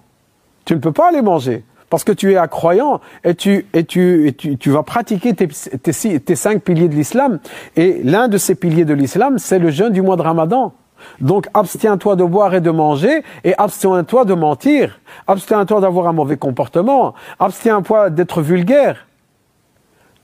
Tu 0.66 0.74
ne 0.74 0.80
peux 0.80 0.92
pas 0.92 1.10
aller 1.10 1.22
manger. 1.22 1.64
Parce 1.90 2.04
que 2.04 2.12
tu 2.12 2.34
es 2.34 2.48
croyant 2.48 3.02
et 3.24 3.36
tu, 3.36 3.68
et 3.74 3.84
tu, 3.84 4.28
et 4.28 4.34
tu, 4.34 4.58
tu 4.58 4.72
vas 4.72 4.82
pratiquer 4.82 5.36
tes, 5.36 5.48
tes 5.48 6.36
cinq 6.36 6.64
piliers 6.64 6.90
de 6.90 6.96
l'islam. 6.96 7.40
Et 7.76 8.02
l'un 8.04 8.28
de 8.28 8.40
ces 8.40 8.56
piliers 8.56 8.84
de 8.84 8.96
l'islam, 8.96 9.38
c'est 9.38 9.60
le 9.60 9.70
jeûne 9.70 9.94
du 9.94 10.02
mois 10.02 10.16
de 10.16 10.24
Ramadan. 10.24 10.74
Donc 11.22 11.48
abstiens-toi 11.54 12.16
de 12.16 12.24
boire 12.24 12.54
et 12.54 12.62
de 12.62 12.72
manger 12.72 13.24
et 13.44 13.54
abstiens-toi 13.58 14.26
de 14.26 14.34
mentir. 14.34 15.00
Abstiens-toi 15.28 15.82
d'avoir 15.82 16.08
un 16.08 16.14
mauvais 16.14 16.38
comportement. 16.38 17.14
Abstiens-toi 17.40 18.10
d'être 18.10 18.42
vulgaire. 18.42 19.08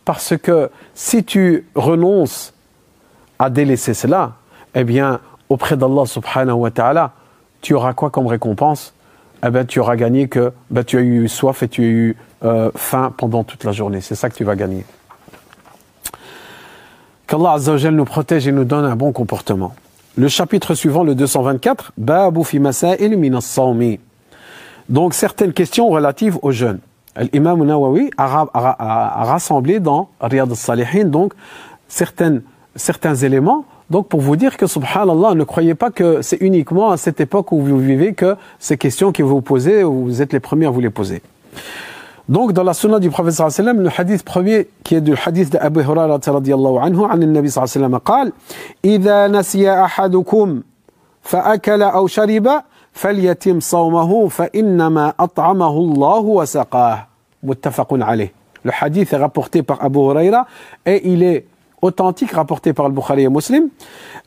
Parce 0.05 0.35
que 0.37 0.71
si 0.93 1.23
tu 1.23 1.67
renonces 1.75 2.53
à 3.37 3.49
délaisser 3.49 3.93
cela, 3.93 4.33
eh 4.73 4.83
bien, 4.83 5.19
auprès 5.49 5.77
d'Allah 5.77 6.05
subhanahu 6.05 6.55
wa 6.55 6.71
ta'ala, 6.71 7.11
tu 7.61 7.73
auras 7.73 7.93
quoi 7.93 8.09
comme 8.09 8.27
récompense? 8.27 8.93
Eh 9.45 9.49
bien, 9.49 9.65
tu 9.65 9.79
auras 9.79 9.95
gagné 9.95 10.27
que 10.27 10.51
ben, 10.69 10.83
tu 10.83 10.97
as 10.97 11.01
eu 11.01 11.27
soif 11.27 11.63
et 11.63 11.67
tu 11.67 11.83
as 11.83 11.87
eu 11.87 12.17
euh, 12.43 12.71
faim 12.75 13.13
pendant 13.15 13.43
toute 13.43 13.63
la 13.63 13.71
journée. 13.71 14.01
C'est 14.01 14.15
ça 14.15 14.29
que 14.29 14.35
tu 14.35 14.43
vas 14.43 14.55
gagner. 14.55 14.85
Qu'Allah 17.27 17.57
nous 17.91 18.05
protège 18.05 18.47
et 18.47 18.51
nous 18.51 18.65
donne 18.65 18.85
un 18.85 18.95
bon 18.95 19.11
comportement. 19.11 19.73
Le 20.17 20.27
chapitre 20.27 20.73
suivant, 20.73 21.03
le 21.03 21.15
224, 21.15 21.93
Babu 21.97 22.43
fi 22.43 22.59
masail 22.59 23.15
min 23.15 23.39
Donc 24.89 25.13
certaines 25.13 25.53
questions 25.53 25.89
relatives 25.89 26.37
au 26.41 26.51
jeûne. 26.51 26.79
L'imam 27.33 27.63
Nawawi 27.63 28.11
a, 28.17 29.23
rassemblé 29.25 29.79
dans 29.79 30.09
Riyad 30.21 30.49
al-Salihin 30.49 31.05
donc 31.05 31.33
certaines, 31.87 32.41
certains 32.75 33.15
éléments 33.15 33.65
donc 33.89 34.07
pour 34.07 34.21
vous 34.21 34.35
dire 34.35 34.55
que 34.55 34.67
subhanallah, 34.67 35.33
ne 35.33 35.43
croyez 35.43 35.73
pas 35.73 35.89
que 35.89 36.21
c'est 36.21 36.37
uniquement 36.41 36.91
à 36.91 36.97
cette 36.97 37.19
époque 37.19 37.51
où 37.51 37.59
vous 37.59 37.79
vivez 37.79 38.13
que 38.13 38.35
ces 38.59 38.77
questions 38.77 39.11
que 39.11 39.23
vous 39.23 39.41
posez, 39.41 39.83
vous 39.83 40.21
êtes 40.21 40.31
les 40.31 40.39
premiers 40.39 40.67
à 40.67 40.69
vous 40.69 40.79
les 40.79 40.91
poser. 40.91 41.23
Donc, 42.29 42.53
dans 42.53 42.63
la 42.63 42.73
sunna 42.73 42.99
du 42.99 43.09
prophète 43.09 43.33
sallallahu 43.33 43.59
alayhi 43.59 43.67
wa 43.67 43.73
sallam, 43.73 43.83
le 43.83 43.89
hadith 43.97 44.23
premier, 44.23 44.67
qui 44.83 44.93
est 44.93 45.01
du 45.01 45.15
hadith 45.15 45.49
d'Abu 45.49 45.81
Hurairah 45.81 46.19
radiallahu 46.23 46.77
anhu, 46.77 47.05
عن 47.05 47.23
النبي 47.23 47.49
صلى 47.49 47.63
الله 47.63 47.73
عليه 47.75 47.85
وسلم 47.85 47.97
قال 47.97 48.31
إذا 48.85 49.27
نسي 49.27 49.71
أحدكم 49.71 50.61
فأكل 51.21 51.81
أو 51.81 52.07
شرب 52.07 52.47
فليتم 52.93 53.59
صومه 53.59 54.27
فإنما 54.27 55.13
أطعمه 55.19 55.77
الله 55.77 56.19
وسقاه 56.19 57.07
متفق 57.43 57.87
عليه 57.91 58.33
Le 58.63 58.71
hadith 58.71 59.13
est 59.13 59.17
rapporté 59.17 59.63
par 59.63 59.83
Abu 59.83 59.99
Huraira 59.99 60.45
et 60.85 61.09
il 61.09 61.23
est 61.23 61.45
authentique 61.81 62.33
rapporté 62.33 62.73
par 62.73 62.89
le 62.89 62.93
Bukhari 62.93 63.23
et 63.23 63.29
Muslim. 63.29 63.69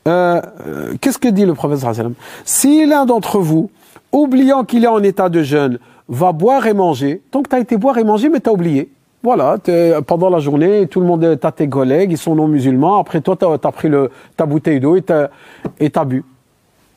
Euh, 0.07 0.41
euh, 0.67 0.95
Qu'est-ce 0.99 1.19
que 1.19 1.27
dit 1.27 1.45
le 1.45 1.53
prophète 1.53 1.79
sallallahu 1.79 1.99
alayhi 1.99 2.09
wa 2.09 2.15
sallam 2.15 2.43
Si 2.43 2.85
l'un 2.85 3.05
d'entre 3.05 3.37
vous, 3.39 3.69
oubliant 4.11 4.63
qu'il 4.63 4.83
est 4.83 4.87
en 4.87 5.03
état 5.03 5.29
de 5.29 5.43
jeûne, 5.43 5.77
va 6.13 6.31
boire 6.31 6.67
et 6.67 6.73
manger. 6.73 7.21
Donc 7.31 7.49
tu 7.49 7.55
as 7.55 7.59
été 7.59 7.77
boire 7.77 7.97
et 7.97 8.03
manger, 8.03 8.29
mais 8.29 8.39
tu 8.39 8.49
as 8.49 8.53
oublié. 8.53 8.89
Voilà, 9.23 9.57
pendant 10.05 10.29
la 10.29 10.39
journée, 10.39 10.85
tout 10.87 10.99
le 10.99 11.05
monde, 11.05 11.39
tu 11.41 11.47
tes 11.53 11.69
collègues, 11.69 12.11
ils 12.11 12.17
sont 12.17 12.35
non 12.35 12.49
musulmans. 12.49 12.97
Après 12.97 13.21
toi, 13.21 13.37
tu 13.37 13.45
as, 13.45 13.71
pris 13.71 13.87
le, 13.87 14.11
ta 14.35 14.45
bouteille 14.45 14.81
d'eau 14.81 14.97
et 14.97 15.01
tu 15.01 15.13
as, 15.13 16.05
bu. 16.05 16.25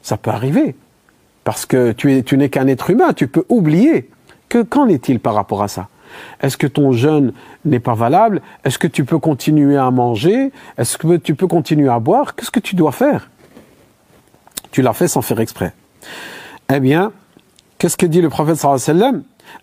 Ça 0.02 0.16
peut 0.16 0.30
arriver. 0.30 0.74
Parce 1.44 1.66
que 1.66 1.92
tu, 1.92 2.12
es, 2.12 2.22
tu 2.24 2.36
n'es 2.36 2.48
qu'un 2.48 2.66
être 2.66 2.90
humain, 2.90 3.12
tu 3.12 3.28
peux 3.28 3.44
oublier. 3.48 4.10
Que 4.48 4.62
Qu'en 4.62 4.88
est-il 4.88 5.20
par 5.20 5.34
rapport 5.34 5.62
à 5.62 5.68
ça? 5.68 5.88
Est-ce 6.40 6.56
que 6.56 6.66
ton 6.66 6.90
jeûne 6.90 7.32
n'est 7.64 7.80
pas 7.80 7.94
valable? 7.94 8.42
Est-ce 8.64 8.78
que 8.78 8.88
tu 8.88 9.04
peux 9.04 9.18
continuer 9.18 9.76
à 9.76 9.90
manger? 9.92 10.50
Est-ce 10.78 10.98
que 10.98 11.16
tu 11.16 11.36
peux 11.36 11.46
continuer 11.46 11.88
à 11.88 12.00
boire? 12.00 12.34
Qu'est-ce 12.34 12.50
que 12.50 12.60
tu 12.60 12.74
dois 12.74 12.92
faire? 12.92 13.30
Tu 14.72 14.82
l'as 14.82 14.92
fait 14.92 15.08
sans 15.08 15.22
faire 15.22 15.38
exprès. 15.38 15.72
Eh 16.74 16.80
bien, 16.80 17.12
Qu'est-ce 17.78 17.96
que 17.96 18.06
dit 18.06 18.22
le 18.22 18.30
prophète 18.30 18.56
sallallahu 18.56 18.90
alayhi 18.90 19.22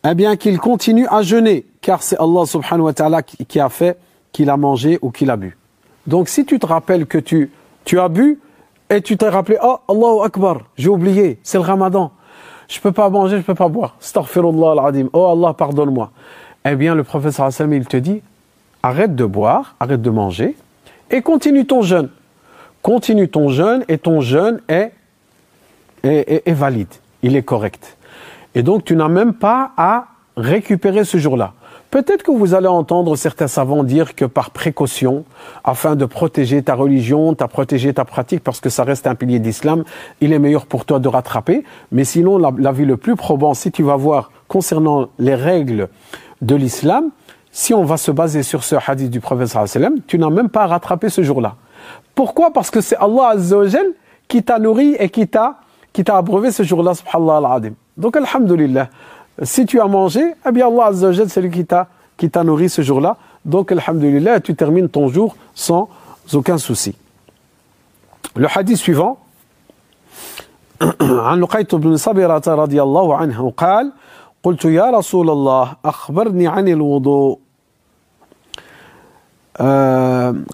Eh 0.10 0.14
bien 0.16 0.36
qu'il 0.36 0.60
continue 0.60 1.08
à 1.08 1.24
jeûner, 1.24 1.66
car 1.82 2.04
c'est 2.04 2.18
Allah 2.20 2.46
subhanahu 2.46 2.86
wa 2.86 2.94
ta'ala 2.94 3.24
qui 3.24 3.60
a 3.60 3.70
fait 3.70 3.98
qu'il 4.32 4.50
a 4.50 4.58
mangé 4.58 5.00
ou 5.02 5.12
qu'il 5.12 5.30
a 5.32 5.38
bu. 5.38 5.58
Donc 6.06 6.28
si 6.28 6.46
tu 6.46 6.60
te 6.60 6.66
rappelles 6.66 7.06
que 7.06 7.18
tu, 7.18 7.50
as 7.98 8.10
bu 8.10 8.40
et 8.90 9.02
tu 9.02 9.18
t'es 9.18 9.30
rappelé, 9.30 9.58
oh 9.64 9.78
Allahu 9.88 10.26
Akbar, 10.26 10.62
j'ai 10.78 10.90
oublié, 10.90 11.40
c'est 11.44 11.58
le 11.58 11.64
ramadan, 11.64 12.12
je 12.68 12.80
peux 12.80 12.92
pas 12.92 13.10
manger, 13.10 13.38
je 13.38 13.44
peux 13.44 13.56
pas 13.56 13.70
boire, 13.70 13.96
astaghfirullah 14.02 14.72
al-adim, 14.74 15.10
oh 15.14 15.28
Allah 15.28 15.54
pardonne-moi. 15.54 16.12
Eh 16.66 16.76
bien 16.76 16.94
le 16.96 17.04
prophète 17.04 17.32
sallallahu 17.32 17.78
il 17.78 17.86
te 17.88 17.98
dit, 17.98 18.22
arrête 18.82 19.16
de 19.16 19.26
boire, 19.26 19.76
arrête 19.80 20.02
de 20.02 20.10
manger 20.10 20.56
et 21.10 21.22
continue 21.22 21.66
ton 21.66 21.82
jeûne. 21.82 22.10
Continue 22.82 23.30
ton 23.30 23.48
jeûne 23.48 23.86
et 23.88 23.98
ton 23.98 24.20
jeûne 24.20 24.60
est 24.68 24.92
valide, 26.52 26.94
il 27.22 27.38
est 27.38 27.44
correct. 27.44 27.98
Et 28.56 28.64
donc 28.64 28.84
tu 28.84 28.96
n'as 28.96 29.10
même 29.10 29.34
pas 29.34 29.72
à 29.78 30.08
récupérer 30.36 31.04
ce 31.04 31.18
jour-là. 31.18 31.54
Peut-être 31.94 32.24
que 32.24 32.32
vous 32.32 32.56
allez 32.56 32.68
entendre 32.68 33.16
certains 33.16 33.48
savants 33.48 33.84
dire 33.84 34.16
que 34.16 34.26
par 34.26 34.50
précaution, 34.50 35.26
afin 35.64 35.96
de 35.96 36.06
protéger 36.06 36.64
ta 36.64 36.74
religion, 36.74 37.36
ta 37.36 37.48
protéger 37.48 37.94
ta 37.94 38.04
pratique, 38.04 38.44
parce 38.44 38.60
que 38.60 38.70
ça 38.70 38.84
reste 38.84 39.06
un 39.06 39.14
pilier 39.14 39.38
d'islam, 39.38 39.84
il 40.20 40.34
est 40.34 40.40
meilleur 40.40 40.66
pour 40.66 40.86
toi 40.86 40.98
de 40.98 41.08
rattraper. 41.08 41.64
Mais 41.92 42.04
sinon, 42.04 42.40
la, 42.40 42.72
vie 42.72 42.86
le 42.86 42.98
plus 42.98 43.16
probant, 43.16 43.54
si 43.54 43.72
tu 43.72 43.84
vas 43.84 43.96
voir 43.96 44.32
concernant 44.48 45.10
les 45.20 45.36
règles 45.36 45.88
de 46.42 46.56
l'islam, 46.56 47.12
si 47.52 47.76
on 47.76 47.84
va 47.84 47.98
se 47.98 48.10
baser 48.10 48.42
sur 48.42 48.64
ce 48.64 48.76
hadith 48.88 49.12
du 49.12 49.20
prophète 49.20 49.56
tu 50.08 50.18
n'as 50.18 50.32
même 50.32 50.50
pas 50.50 50.64
à 50.64 50.68
rattraper 50.68 51.10
ce 51.10 51.22
jour-là. 51.22 51.58
Pourquoi? 52.16 52.52
Parce 52.52 52.72
que 52.72 52.82
c'est 52.82 52.98
Allah 52.98 53.36
qui 54.28 54.42
t'a 54.42 54.58
nourri 54.58 54.96
et 54.98 55.10
qui 55.10 55.28
t'a 55.28 55.58
qui 55.94 56.04
t'a 56.04 56.18
abreuvé 56.18 56.52
ce 56.52 56.64
jour-là, 56.64 56.96
subhanallah 56.96 57.38
al-adim. 57.38 57.74
Donc, 57.97 58.17
alhamdulillah, 58.17 58.89
si 59.43 59.67
tu 59.67 59.81
as 59.81 59.87
mangé, 59.87 60.35
eh 60.47 60.53
bien 60.53 60.67
Allah 60.69 60.87
Azza 60.87 61.13
c'est 61.29 61.41
lui 61.41 61.51
qui 61.51 61.65
t'a, 61.65 61.89
qui 62.17 62.31
t'a 62.31 62.45
nourri 62.45 62.69
ce 62.69 62.83
jour-là. 62.83 63.17
Donc, 63.45 63.73
alhamdulillah, 63.73 64.41
tu 64.41 64.55
termines 64.55 64.89
ton 64.89 65.09
jour 65.09 65.37
sans 65.55 65.89
aucun 66.33 66.59
souci. 66.59 66.95
Le 68.37 68.47
hadith 68.47 68.77
suivant, 68.77 69.19
عن 71.01 71.41
لقيت 71.41 71.75
بن 71.75 71.97
صبرة 71.97 72.43
رضي 72.47 72.83
الله 72.83 73.17
عنه 73.17 73.53
قال 73.57 73.93
قلت 74.43 74.65
يا 74.65 74.91
رسول 74.91 75.31
الله 75.31 75.77
أخبرني 75.85 76.47
عن 76.49 76.69
الوضوء 76.69 77.39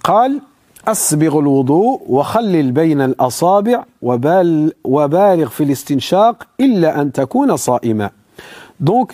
قال 0.04 0.40
أسبغ 0.88 1.38
الوضوء 1.38 2.02
وخلل 2.08 2.72
بين 2.72 3.00
الأصابع 3.00 3.84
وبال 4.02 4.72
وبالغ 4.84 5.48
في 5.48 5.64
الاستنشاق 5.64 6.46
إلا 6.60 7.00
أن 7.00 7.12
تكون 7.12 7.56
صائما. 7.56 8.10
Donc, 8.80 9.12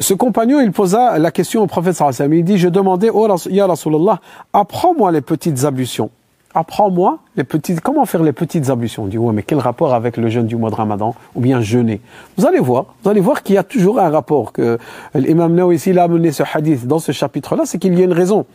ce 0.00 0.14
compagnon, 0.14 0.60
il 0.60 0.72
posa 0.72 1.18
la 1.18 1.30
question 1.30 1.62
au 1.62 1.66
prophète 1.66 1.94
sallallahu 1.94 2.16
alayhi 2.16 2.30
wa 2.30 2.34
sallam. 2.34 2.34
Il 2.34 2.44
dit, 2.44 2.58
je 2.58 2.68
demandais, 2.68 3.10
oh 3.12 3.28
Ya 3.48 3.66
Rasulallah, 3.66 4.20
apprends-moi 4.52 5.10
les 5.12 5.22
petites 5.22 5.64
ablutions. 5.64 6.10
Apprends-moi 6.54 7.18
les 7.36 7.44
petites, 7.44 7.80
comment 7.80 8.04
faire 8.06 8.22
les 8.22 8.32
petites 8.32 8.70
ablutions. 8.70 9.04
On 9.04 9.06
dit, 9.06 9.18
ouais, 9.18 9.32
mais 9.32 9.42
quel 9.42 9.58
rapport 9.58 9.94
avec 9.94 10.16
le 10.16 10.28
jeûne 10.28 10.46
du 10.46 10.56
mois 10.56 10.70
de 10.70 10.74
Ramadan 10.74 11.14
ou 11.34 11.40
bien 11.40 11.60
jeûner 11.60 12.00
Vous 12.36 12.46
allez 12.46 12.60
voir, 12.60 12.86
vous 13.02 13.10
allez 13.10 13.20
voir 13.20 13.42
qu'il 13.42 13.54
y 13.54 13.58
a 13.58 13.62
toujours 13.62 14.00
un 14.00 14.08
rapport. 14.10 14.52
Que 14.52 14.78
l'imam 15.14 15.54
Nawawi, 15.54 15.78
s'il 15.78 15.98
a 15.98 16.04
amené 16.04 16.32
ce 16.32 16.42
hadith 16.50 16.86
dans 16.86 16.98
ce 16.98 17.12
chapitre-là, 17.12 17.64
c'est 17.66 17.78
qu'il 17.78 17.96
y 17.98 18.00
a 18.00 18.04
une 18.04 18.12
raison. 18.12 18.46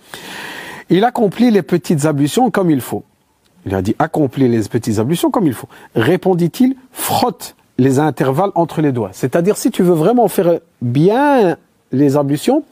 Il 0.91 1.05
accomplit 1.05 1.51
les 1.51 1.63
petites 1.63 2.05
ablutions 2.05 2.51
comme 2.51 2.71
il 2.71 2.81
faut. 2.81 3.05
Il 3.65 3.75
a 3.75 3.83
dit 3.83 3.97
accomplit 3.99 4.49
les 4.49 4.63
petites 4.69 4.99
ablutions 4.99 5.31
comme 5.31 5.47
il 5.47 5.53
faut. 5.53 5.69
Répondit-il, 5.97 6.77
frotte 6.93 7.57
les 7.79 7.99
intervalles 7.99 8.53
entre 8.55 8.81
les 8.81 8.93
doigts. 8.93 9.11
C'est-à-dire 9.13 9.57
si 9.57 9.71
tu 9.71 9.83
veux 9.83 9.95
vraiment 9.95 10.29
faire 10.29 10.61
bien 10.81 11.57
les 11.93 12.17
ablutions, 12.17 12.63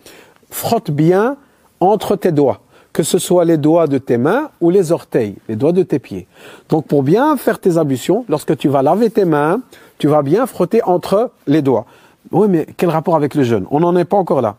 frotte 0.50 0.90
bien 0.90 1.36
entre 1.80 2.14
tes 2.16 2.30
doigts, 2.30 2.60
que 2.92 3.02
ce 3.02 3.18
soit 3.18 3.44
les 3.44 3.56
doigts 3.56 3.88
de 3.88 3.98
tes 3.98 4.16
mains 4.16 4.50
ou 4.60 4.70
les 4.70 4.92
orteils, 4.92 5.34
les 5.48 5.56
doigts 5.56 5.72
de 5.72 5.82
tes 5.82 5.98
pieds. 5.98 6.28
Donc 6.68 6.86
pour 6.86 7.02
bien 7.02 7.36
faire 7.36 7.58
tes 7.58 7.76
ablutions, 7.76 8.24
lorsque 8.28 8.56
tu 8.56 8.68
vas 8.68 8.82
laver 8.82 9.10
tes 9.10 9.24
mains, 9.24 9.60
tu 9.98 10.06
vas 10.06 10.22
bien 10.22 10.46
frotter 10.46 10.82
entre 10.84 11.32
les 11.46 11.60
doigts. 11.60 11.86
Oui, 12.30 12.46
mais 12.48 12.66
quel 12.76 12.88
rapport 12.88 13.16
avec 13.16 13.34
le 13.34 13.42
jeûne? 13.42 13.66
On 13.70 13.80
n'en 13.80 13.96
est 13.96 14.04
pas 14.04 14.16
encore 14.16 14.40
là. 14.40 14.56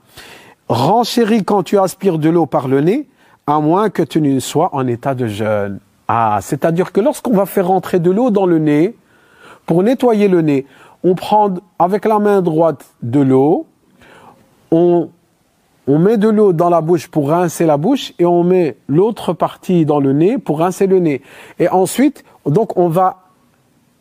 Renchéris 0.67 1.43
quand 1.43 1.63
tu 1.63 1.79
aspires 1.79 2.19
de 2.19 2.29
l'eau 2.29 2.45
par 2.45 2.67
le 2.67 2.81
nez, 2.81 3.07
à 3.47 3.59
moins 3.59 3.89
que 3.89 4.03
tu 4.03 4.21
ne 4.21 4.39
sois 4.39 4.69
en 4.73 4.87
état 4.87 5.13
de 5.15 5.27
jeûne. 5.27 5.79
Ah, 6.07 6.39
c'est-à-dire 6.41 6.91
que 6.91 7.01
lorsqu'on 7.01 7.33
va 7.33 7.45
faire 7.45 7.67
rentrer 7.67 7.99
de 7.99 8.11
l'eau 8.11 8.29
dans 8.29 8.45
le 8.45 8.59
nez, 8.59 8.95
pour 9.65 9.83
nettoyer 9.83 10.27
le 10.27 10.41
nez, 10.41 10.65
on 11.03 11.15
prend 11.15 11.53
avec 11.79 12.05
la 12.05 12.19
main 12.19 12.41
droite 12.41 12.85
de 13.01 13.19
l'eau, 13.19 13.65
on, 14.71 15.09
on 15.87 15.99
met 15.99 16.17
de 16.17 16.29
l'eau 16.29 16.53
dans 16.53 16.69
la 16.69 16.81
bouche 16.81 17.07
pour 17.07 17.29
rincer 17.29 17.65
la 17.65 17.77
bouche 17.77 18.13
et 18.17 18.25
on 18.25 18.43
met 18.43 18.77
l'autre 18.87 19.33
partie 19.33 19.85
dans 19.85 19.99
le 19.99 20.13
nez 20.13 20.37
pour 20.37 20.59
rincer 20.59 20.87
le 20.87 20.99
nez. 20.99 21.21
Et 21.59 21.69
ensuite, 21.69 22.23
donc 22.45 22.77
on 22.77 22.87
va 22.87 23.23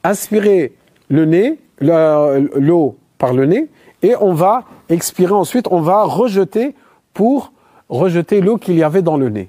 aspirer 0.03 0.75
le 1.09 1.25
nez, 1.25 1.59
l'eau 1.81 2.97
par 3.19 3.33
le 3.33 3.47
nez, 3.47 3.69
et 4.03 4.15
on 4.21 4.33
va 4.35 4.65
expirer 4.89 5.33
ensuite, 5.33 5.67
on 5.71 5.81
va 5.81 6.03
rejeter 6.03 6.75
pour 7.15 7.53
rejeter 7.89 8.41
l'eau 8.41 8.57
qu'il 8.57 8.77
y 8.77 8.83
avait 8.83 9.03
dans 9.03 9.17
le 9.17 9.29
nez. 9.29 9.49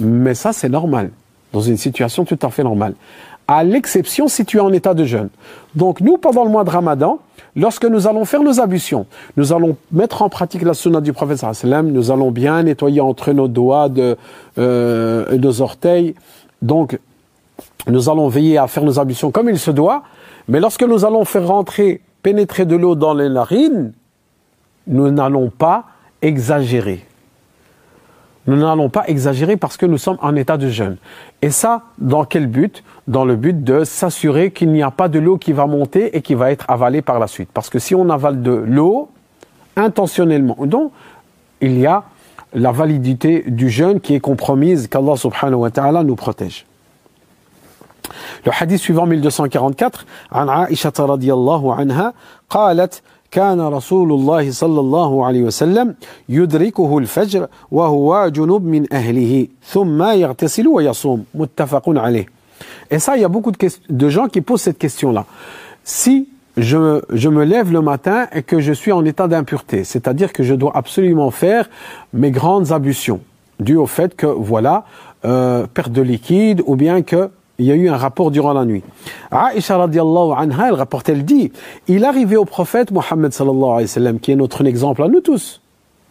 Mais 0.00 0.34
ça, 0.34 0.52
c'est 0.52 0.68
normal, 0.68 1.10
dans 1.52 1.60
une 1.60 1.76
situation 1.76 2.24
tout 2.24 2.38
à 2.42 2.50
fait 2.50 2.64
normale. 2.64 2.94
À 3.46 3.62
l'exception 3.62 4.26
si 4.26 4.44
tu 4.44 4.56
es 4.56 4.60
en 4.60 4.72
état 4.72 4.94
de 4.94 5.04
jeûne. 5.04 5.28
Donc 5.74 6.00
nous, 6.00 6.16
pendant 6.16 6.44
le 6.44 6.50
mois 6.50 6.64
de 6.64 6.70
Ramadan, 6.70 7.18
lorsque 7.56 7.84
nous 7.84 8.06
allons 8.06 8.24
faire 8.24 8.42
nos 8.42 8.58
ablutions, 8.58 9.06
nous 9.36 9.52
allons 9.52 9.76
mettre 9.92 10.22
en 10.22 10.30
pratique 10.30 10.62
la 10.62 10.72
sunna 10.72 11.00
du 11.00 11.12
prophète 11.12 11.38
sallam, 11.38 11.90
nous 11.90 12.10
allons 12.10 12.30
bien 12.30 12.62
nettoyer 12.62 13.02
entre 13.02 13.32
nos 13.32 13.48
doigts 13.48 13.90
de, 13.90 14.16
euh, 14.58 15.36
nos 15.36 15.60
orteils. 15.60 16.14
Donc, 16.62 16.98
nous 17.86 18.08
allons 18.08 18.28
veiller 18.28 18.56
à 18.56 18.66
faire 18.66 18.82
nos 18.82 18.98
ablutions 18.98 19.30
comme 19.30 19.50
il 19.50 19.58
se 19.58 19.70
doit. 19.70 20.02
Mais 20.48 20.58
lorsque 20.58 20.82
nous 20.82 21.04
allons 21.04 21.24
faire 21.24 21.46
rentrer 21.46 22.00
pénétrer 22.22 22.64
de 22.64 22.74
l'eau 22.74 22.94
dans 22.94 23.14
les 23.14 23.28
narines, 23.28 23.92
nous 24.86 25.10
n'allons 25.10 25.50
pas 25.50 25.84
exagérer. 26.22 27.04
Nous 28.47 28.55
n'allons 28.55 28.89
pas 28.89 29.03
exagérer 29.07 29.57
parce 29.57 29.77
que 29.77 29.85
nous 29.85 29.97
sommes 29.97 30.17
en 30.21 30.35
état 30.35 30.57
de 30.57 30.69
jeûne. 30.69 30.97
Et 31.41 31.51
ça, 31.51 31.83
dans 31.99 32.25
quel 32.25 32.47
but 32.47 32.83
Dans 33.07 33.25
le 33.25 33.35
but 33.35 33.63
de 33.63 33.83
s'assurer 33.83 34.51
qu'il 34.51 34.71
n'y 34.71 34.81
a 34.81 34.91
pas 34.91 35.07
de 35.07 35.19
l'eau 35.19 35.37
qui 35.37 35.53
va 35.53 35.67
monter 35.67 36.15
et 36.17 36.21
qui 36.21 36.33
va 36.33 36.51
être 36.51 36.65
avalée 36.67 37.01
par 37.01 37.19
la 37.19 37.27
suite. 37.27 37.49
Parce 37.53 37.69
que 37.69 37.77
si 37.77 37.93
on 37.93 38.09
avale 38.09 38.41
de 38.41 38.51
l'eau, 38.51 39.09
intentionnellement, 39.75 40.57
donc, 40.61 40.91
il 41.61 41.77
y 41.79 41.85
a 41.85 42.03
la 42.53 42.71
validité 42.71 43.43
du 43.47 43.69
jeûne 43.69 43.99
qui 43.99 44.15
est 44.15 44.19
compromise, 44.19 44.87
qu'Allah 44.87 45.15
subhanahu 45.15 45.59
wa 45.59 45.71
ta'ala 45.71 46.03
nous 46.03 46.15
protège. 46.15 46.65
Le 48.45 48.51
hadith 48.59 48.79
suivant 48.79 49.05
1244 49.05 50.05
عن 50.31 50.49
عائشة 50.49 50.93
رضي 50.99 51.33
الله 51.33 51.75
عنها 51.75 52.13
قالت 52.49 53.01
كان 53.33 53.61
رسول 53.61 54.11
الله 54.11 54.51
صلى 54.51 54.79
الله 54.79 55.25
عليه 55.25 55.41
وسلم 55.43 55.95
يدركه 56.29 56.97
الفجر 56.97 57.47
وهو 57.71 58.27
جنوب 58.27 58.65
من 58.65 58.93
أهله 58.93 59.47
ثم 59.63 60.03
يغتسل 60.03 60.67
ويصوم 60.67 61.25
متفق 61.35 61.83
عليه 61.87 62.25
Et 62.91 62.97
ça, 62.99 63.15
il 63.15 63.21
y 63.21 63.23
a 63.23 63.27
beaucoup 63.27 63.51
de, 63.51 63.57
de 63.89 64.09
gens 64.09 64.27
qui 64.27 64.41
posent 64.41 64.63
cette 64.63 64.79
question-là. 64.79 65.25
Si 65.83 66.27
je, 66.57 67.01
je, 67.11 67.29
me 67.29 67.43
lève 67.45 67.71
le 67.71 67.81
matin 67.81 68.27
et 68.33 68.41
que 68.41 68.59
je 68.59 68.73
suis 68.73 68.91
en 68.91 69.05
état 69.05 69.27
d'impureté, 69.27 69.83
c'est-à-dire 69.83 70.33
que 70.33 70.43
je 70.43 70.55
dois 70.55 70.75
absolument 70.75 71.29
faire 71.29 71.69
mes 72.13 72.31
grandes 72.31 72.71
ablutions, 72.71 73.21
dû 73.59 73.75
au 73.75 73.85
fait 73.85 74.15
que, 74.15 74.25
voilà, 74.25 74.85
euh, 75.25 75.67
perte 75.71 75.91
de 75.91 76.01
liquide 76.01 76.63
ou 76.65 76.75
bien 76.75 77.01
que 77.03 77.29
il 77.58 77.66
y 77.66 77.70
a 77.70 77.74
eu 77.74 77.88
un 77.88 77.96
rapport 77.96 78.30
durant 78.30 78.52
la 78.52 78.64
nuit. 78.64 78.82
Aisha 79.30 79.76
radiallahu 79.76 80.32
anha, 80.36 80.68
elle 80.68 80.74
rapporte, 80.74 81.08
elle 81.08 81.24
dit, 81.24 81.52
il 81.86 82.04
arrivait 82.04 82.36
au 82.36 82.44
prophète 82.44 82.90
Mohammed 82.90 83.32
sallallahu 83.32 83.70
alayhi 83.70 83.82
wa 83.82 83.86
sallam, 83.86 84.20
qui 84.20 84.32
est 84.32 84.36
notre 84.36 84.64
exemple 84.66 85.02
à 85.02 85.08
nous 85.08 85.20
tous. 85.20 85.60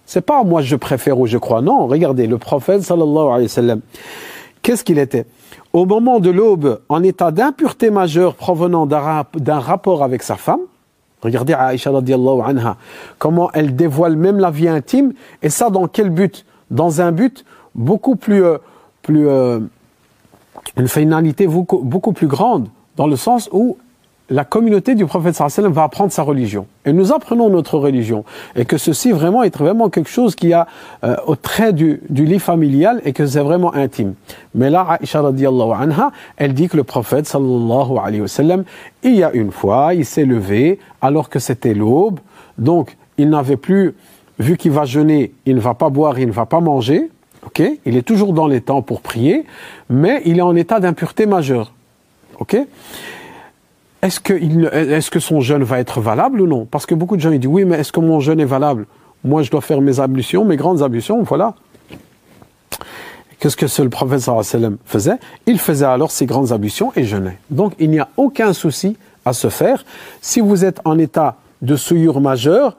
C'est 0.06 0.22
pas 0.22 0.44
moi 0.44 0.62
je 0.62 0.76
préfère 0.76 1.20
ou 1.20 1.28
je 1.28 1.38
crois, 1.38 1.62
non, 1.62 1.88
regardez, 1.88 2.28
le 2.28 2.38
prophète 2.38 2.84
sallallahu 2.84 3.28
alayhi 3.28 3.44
wa 3.44 3.50
sallam, 3.50 3.82
qu'est-ce 4.62 4.84
qu'il 4.84 5.00
était? 5.00 5.26
Au 5.74 5.86
moment 5.86 6.20
de 6.20 6.30
l'aube, 6.30 6.80
en 6.88 7.04
état 7.04 7.32
d'impureté 7.32 7.90
majeure 7.90 8.36
provenant 8.36 8.86
d'un 8.86 9.60
rapport 9.60 10.04
avec 10.04 10.24
sa 10.24 10.36
femme, 10.36 10.62
regardez 11.22 11.54
Aisha 11.54 11.92
radiallahu 11.92 12.42
anha, 12.46 12.78
comment 13.18 13.50
elle 13.54 13.76
dévoile 13.76 14.16
même 14.16 14.40
la 14.40 14.52
vie 14.52 14.70
intime, 14.70 15.14
et 15.42 15.50
ça 15.50 15.70
dans 15.70 15.88
quel 15.88 16.10
but? 16.10 16.46
Dans 16.72 17.02
un 17.02 17.12
but 17.12 17.44
beaucoup 17.76 18.16
plus... 18.16 18.44
Euh, 18.46 18.58
plus 19.04 19.28
euh, 19.28 19.60
une 20.78 20.88
finalité 20.88 21.48
beaucoup, 21.48 22.12
plus 22.14 22.28
grande, 22.28 22.68
dans 22.96 23.08
le 23.08 23.16
sens 23.16 23.50
où 23.52 23.78
la 24.30 24.46
communauté 24.46 24.96
du 24.96 25.06
prophète 25.06 25.36
sallam 25.36 25.74
va 25.74 25.84
apprendre 25.84 26.12
sa 26.12 26.24
religion. 26.24 26.66
Et 26.86 26.94
nous 26.94 27.12
apprenons 27.12 27.50
notre 27.50 27.78
religion. 27.78 28.24
Et 28.56 28.66
que 28.66 28.78
ceci 28.78 29.12
vraiment 29.12 29.44
est 29.44 29.56
vraiment 29.56 29.90
quelque 29.90 30.10
chose 30.10 30.36
qui 30.36 30.54
a 30.54 30.66
euh, 31.04 31.16
au 31.28 31.36
trait 31.36 31.74
du, 31.74 32.02
du, 32.10 32.26
lit 32.26 32.40
familial 32.40 33.02
et 33.04 33.12
que 33.12 33.26
c'est 33.26 33.42
vraiment 33.42 33.74
intime. 33.76 34.14
Mais 34.56 34.70
là, 34.70 34.98
Aisha 35.02 35.22
radiallahu 35.22 35.72
anha, 35.78 36.12
elle 36.38 36.54
dit 36.54 36.70
que 36.70 36.78
le 36.78 36.84
prophète 36.84 37.28
sallallahu 37.28 37.98
alayhi 38.02 38.22
wa 38.22 38.28
sallam, 38.28 38.64
il 39.04 39.16
y 39.16 39.24
a 39.24 39.32
une 39.34 39.52
fois, 39.52 39.94
il 39.94 40.06
s'est 40.06 40.26
levé 40.26 40.80
alors 41.02 41.30
que 41.30 41.40
c'était 41.40 41.74
l'aube. 41.74 42.20
Donc, 42.58 42.98
il 43.18 43.30
n'avait 43.30 43.58
plus, 43.58 43.94
vu 44.40 44.58
qu'il 44.58 44.72
va 44.72 44.86
jeûner, 44.86 45.34
il 45.46 45.56
ne 45.56 45.62
va 45.62 45.74
pas 45.74 45.90
boire, 45.90 46.18
il 46.18 46.28
ne 46.28 46.32
va 46.32 46.46
pas 46.46 46.62
manger. 46.62 47.10
Ok, 47.46 47.62
il 47.86 47.98
est 47.98 48.04
toujours 48.04 48.34
dans 48.34 48.48
les 48.48 48.62
temps 48.62 48.82
pour 48.82 49.02
prier, 49.02 49.46
mais 49.90 50.22
il 50.26 50.38
est 50.38 50.42
en 50.42 50.56
état 50.56 50.80
d'impureté 50.80 51.26
majeure. 51.26 51.74
Ok? 52.40 52.58
Est-ce 54.02 54.20
que, 54.20 55.20
son 55.20 55.40
jeûne 55.40 55.64
va 55.64 55.80
être 55.80 56.02
valable 56.02 56.42
ou 56.42 56.48
non? 56.48 56.66
Parce 56.66 56.86
que 56.86 56.94
beaucoup 56.94 57.16
de 57.16 57.22
gens 57.22 57.32
ils 57.32 57.40
disent 57.40 57.50
oui, 57.50 57.64
mais 57.64 57.80
est-ce 57.80 57.92
que 57.92 58.02
mon 58.02 58.20
jeûne 58.20 58.40
est 58.40 58.46
valable? 58.46 58.86
Moi, 59.24 59.44
je 59.44 59.52
dois 59.52 59.62
faire 59.62 59.80
mes 59.80 60.00
ablutions, 60.02 60.44
mes 60.44 60.58
grandes 60.58 60.82
ablutions, 60.82 61.24
voilà. 61.24 61.54
Qu'est-ce 63.40 63.56
que 63.56 63.82
le 63.82 63.90
prophète 63.90 64.20
sallam 64.20 64.78
faisait? 64.86 65.18
Il 65.46 65.60
faisait 65.60 65.86
alors 65.86 66.12
ses 66.12 66.26
grandes 66.26 66.52
ablutions 66.52 66.92
et 66.96 67.04
jeûnait. 67.04 67.38
Donc, 67.50 67.74
il 67.80 67.90
n'y 67.90 68.00
a 68.00 68.10
aucun 68.18 68.54
souci 68.54 68.98
à 69.26 69.34
se 69.34 69.50
faire. 69.50 69.86
Si 70.22 70.42
vous 70.42 70.66
êtes 70.66 70.82
en 70.86 70.98
état 70.98 71.36
de 71.62 71.76
souillure 71.76 72.20
majeure, 72.20 72.76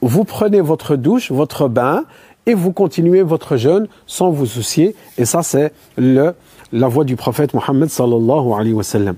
vous 0.00 0.22
prenez 0.24 0.60
votre 0.60 0.94
douche, 0.94 1.32
votre 1.32 1.66
bain, 1.68 2.04
et 2.47 2.53
vous 2.53 2.71
continuez 2.71 3.21
votre 3.21 3.57
jeûne 3.57 3.87
sans 4.05 4.29
vous 4.31 4.45
soucier. 4.45 4.95
Et 5.17 5.25
ça, 5.25 5.43
c'est 5.43 5.71
le, 5.97 6.35
la 6.71 6.87
voix 6.87 7.03
du 7.03 7.15
prophète 7.15 7.53
Mohammed 7.53 7.89
sallallahu 7.89 8.53
alayhi 8.53 8.73
wa 8.73 8.83
sallam. 8.83 9.15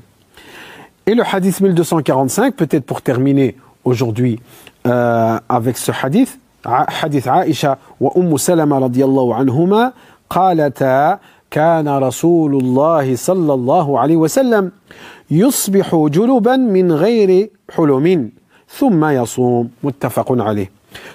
Et 1.08 1.14
le 1.14 1.24
hadith 1.24 1.62
1245, 1.62 2.56
peut-être 2.56 2.86
pour 2.86 3.02
terminer 3.02 3.56
aujourd'hui 3.84 4.40
euh, 4.88 5.40
avec 5.50 5.78
ce 5.78 5.92
hadith, 5.92 6.40
حديث 6.68 7.28
عائشة 7.28 7.78
وأم 8.02 8.38
سلمة 8.38 8.80
رضي 8.80 9.06
الله 9.06 9.36
عنهما 9.36 9.94
قالتا 10.30 11.20
كان 11.52 11.88
رسول 11.88 12.56
الله 12.56 13.16
صلى 13.16 13.54
الله 13.54 14.00
عليه 14.00 14.16
وسلم 14.16 14.72
يصبح 15.32 15.96
جنبا 15.96 16.56
من 16.56 16.92
غير 16.92 17.50
حلم 17.76 18.30
ثم 18.70 19.06
يصوم 19.06 19.70
متفق 19.84 20.42
عليه 20.42 20.72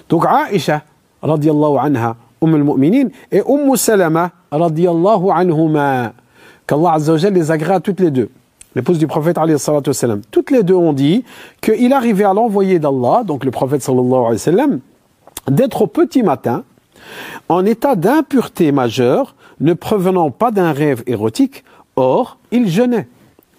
Donc 0.09 0.25
Aïcha 0.25 0.81
radiallahu 1.22 1.78
anha, 1.78 2.16
Umm 2.40 2.54
al-Mu'minin, 2.54 3.08
et 3.32 3.42
Umm 3.46 3.74
Salama, 3.76 4.30
radiallahu 4.50 5.30
anhuma, 5.30 6.12
qu'Allah 6.66 6.92
Azza 6.94 7.30
les 7.30 7.50
agrée 7.50 7.80
toutes 7.80 8.00
les 8.00 8.10
deux, 8.10 8.30
l'épouse 8.74 8.98
du 8.98 9.06
prophète 9.06 9.38
alayhi. 9.38 9.56
Toutes 10.30 10.50
les 10.50 10.62
deux 10.62 10.74
ont 10.74 10.92
dit 10.92 11.24
qu'il 11.60 11.92
arrivait 11.92 12.24
à 12.24 12.34
l'envoyer 12.34 12.78
d'Allah, 12.78 13.22
donc 13.24 13.44
le 13.44 13.50
prophète 13.50 13.82
sallallahu 13.82 14.12
alayhi 14.12 14.32
wa 14.32 14.38
sallam, 14.38 14.80
d'être 15.48 15.82
au 15.82 15.86
petit 15.86 16.22
matin, 16.22 16.64
en 17.48 17.64
état 17.64 17.94
d'impureté 17.94 18.72
majeure, 18.72 19.34
ne 19.60 19.72
provenant 19.72 20.30
pas 20.30 20.50
d'un 20.50 20.72
rêve 20.72 21.02
érotique, 21.06 21.64
or, 21.96 22.38
il 22.50 22.68
jeûnait. 22.68 23.08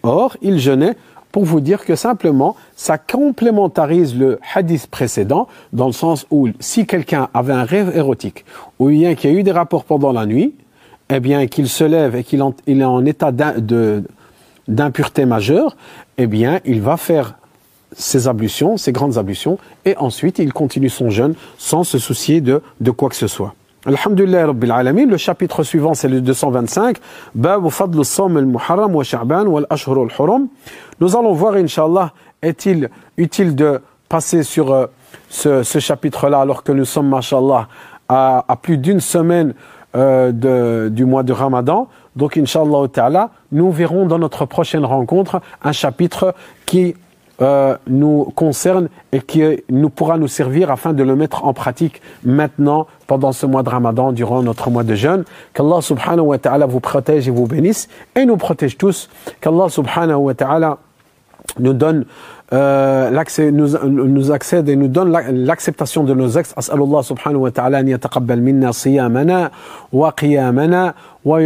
Or, 0.04 0.38
il 0.42 0.60
jeûnait 0.60 0.96
pour 1.38 1.46
vous 1.46 1.62
dire 1.62 1.86
que 1.86 1.96
simplement, 1.96 2.56
ça 2.76 2.98
complémentarise 2.98 4.18
le 4.18 4.40
hadith 4.56 4.88
précédent, 4.88 5.48
dans 5.72 5.86
le 5.86 5.94
sens 5.94 6.26
où 6.32 6.48
si 6.60 6.88
quelqu'un 6.88 7.30
avait 7.32 7.54
un 7.54 7.64
rêve 7.64 7.96
érotique, 7.96 8.44
ou 8.80 8.88
bien 8.88 9.14
qu'il 9.14 9.32
y 9.32 9.36
a 9.36 9.40
eu 9.40 9.44
des 9.44 9.52
rapports 9.52 9.84
pendant 9.84 10.12
la 10.12 10.26
nuit, 10.26 10.56
eh 11.12 11.20
bien 11.20 11.46
qu'il 11.46 11.70
se 11.70 11.84
lève 11.84 12.16
et 12.16 12.24
qu'il 12.24 12.40
est 12.40 12.84
en 12.84 13.06
état 13.06 13.32
d'impureté 14.68 15.28
majeure, 15.28 15.78
eh 16.18 16.26
bien 16.26 16.60
il 16.66 16.82
va 16.82 16.98
faire 16.98 17.36
ses 17.92 18.28
ablutions, 18.28 18.78
ses 18.78 18.92
grandes 18.92 19.20
ablutions, 19.20 19.60
et 19.86 19.96
ensuite 19.98 20.40
il 20.40 20.52
continue 20.54 20.90
son 20.90 21.12
jeûne 21.12 21.36
sans 21.60 21.84
se 21.84 22.00
soucier 22.00 22.42
de, 22.42 22.64
de 22.82 22.90
quoi 22.90 23.10
que 23.10 23.16
ce 23.16 23.28
soit. 23.28 23.54
Alhamdulillah 23.86 24.48
Rabbil 24.48 24.72
Alamin. 24.72 25.06
Le 25.06 25.18
chapitre 25.18 25.64
suivant, 25.64 25.94
c'est 25.94 26.08
le 26.08 26.22
225. 26.22 26.98
Bab 27.36 27.70
fadl 27.70 28.02
al-muharram 28.20 28.96
wa 28.96 29.04
sha'ban 29.04 29.46
wal 29.46 29.68
ashhur 29.70 30.02
al-hurum. 30.02 30.48
Nous 31.00 31.16
allons 31.16 31.34
voir, 31.34 31.54
Inch'Allah, 31.54 32.12
est-il 32.42 32.90
utile 33.18 33.56
de 33.56 33.82
passer 34.10 34.44
sur 34.44 34.74
euh, 34.74 34.88
ce, 35.30 35.80
chapitre-là 35.80 36.40
alors 36.40 36.64
que 36.64 36.72
nous 36.72 36.86
sommes, 36.86 37.10
mashallah, 37.10 37.68
à, 38.10 38.44
plus 38.62 38.78
d'une 38.78 39.00
semaine 39.00 39.54
euh, 39.96 40.90
du 40.90 41.06
mois 41.06 41.24
de 41.24 41.34
Ramadan. 41.34 41.88
Donc, 42.16 42.38
Inch'Allah 42.38 43.30
nous 43.52 43.72
verrons 43.72 44.06
dans 44.08 44.20
notre 44.20 44.46
prochaine 44.46 44.86
rencontre 44.86 45.40
un 45.64 45.72
chapitre 45.72 46.34
qui 46.66 46.96
euh, 47.42 47.78
nous 47.88 48.26
concerne 48.36 48.90
et 49.12 49.22
qui 49.22 49.44
nous 49.70 49.90
pourra 49.90 50.18
nous 50.18 50.28
servir 50.28 50.72
afin 50.72 50.94
de 50.94 51.04
le 51.04 51.16
mettre 51.16 51.46
en 51.46 51.54
pratique 51.54 52.02
maintenant 52.24 52.88
pendant 53.06 53.32
ce 53.32 53.46
mois 53.46 53.64
de 53.64 53.70
Ramadan, 53.70 54.12
durant 54.12 54.42
notre 54.42 54.70
mois 54.72 54.84
de 54.84 54.96
jeûne. 54.96 55.24
Qu'Allah 55.54 55.82
subhanahu 55.82 56.26
wa 56.26 56.38
ta'ala 56.40 56.66
vous 56.66 56.80
protège 56.80 57.28
et 57.28 57.32
vous 57.32 57.46
bénisse 57.46 57.90
et 58.16 58.26
nous 58.26 58.38
protège 58.38 58.78
tous. 58.78 59.10
Qu'Allah 59.40 59.70
subhanahu 59.70 60.18
wa 60.18 60.34
ta'ala 60.34 60.78
nous 61.60 61.74
donne 61.74 62.06
euh, 62.54 63.10
l'accès, 63.12 63.52
nous, 63.52 63.78
nous 63.86 64.32
accède 64.32 64.70
et 64.70 64.76
nous 64.76 64.88
donne 64.88 65.12
l'acceptation 65.12 66.04
de 66.04 66.14
nos 66.14 66.38
actes. 66.38 66.56
Allah 66.72 67.04
subhanahu 67.04 67.42
wa 67.42 67.52
ta'ala 67.52 67.84
minna 67.84 68.74
siyamana 68.74 69.52
wa 69.92 70.12
qiyamana 70.12 70.96
wa 71.24 71.40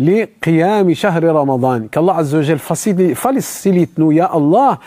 li 0.00 0.94
shahri 0.94 1.28
Ramadan. 1.28 1.88
Qu'Allah 1.90 2.16
Azzawajal 2.18 2.58
facilite-nous, 2.58 4.12
Ya 4.12 4.26
Allah, 4.26 4.78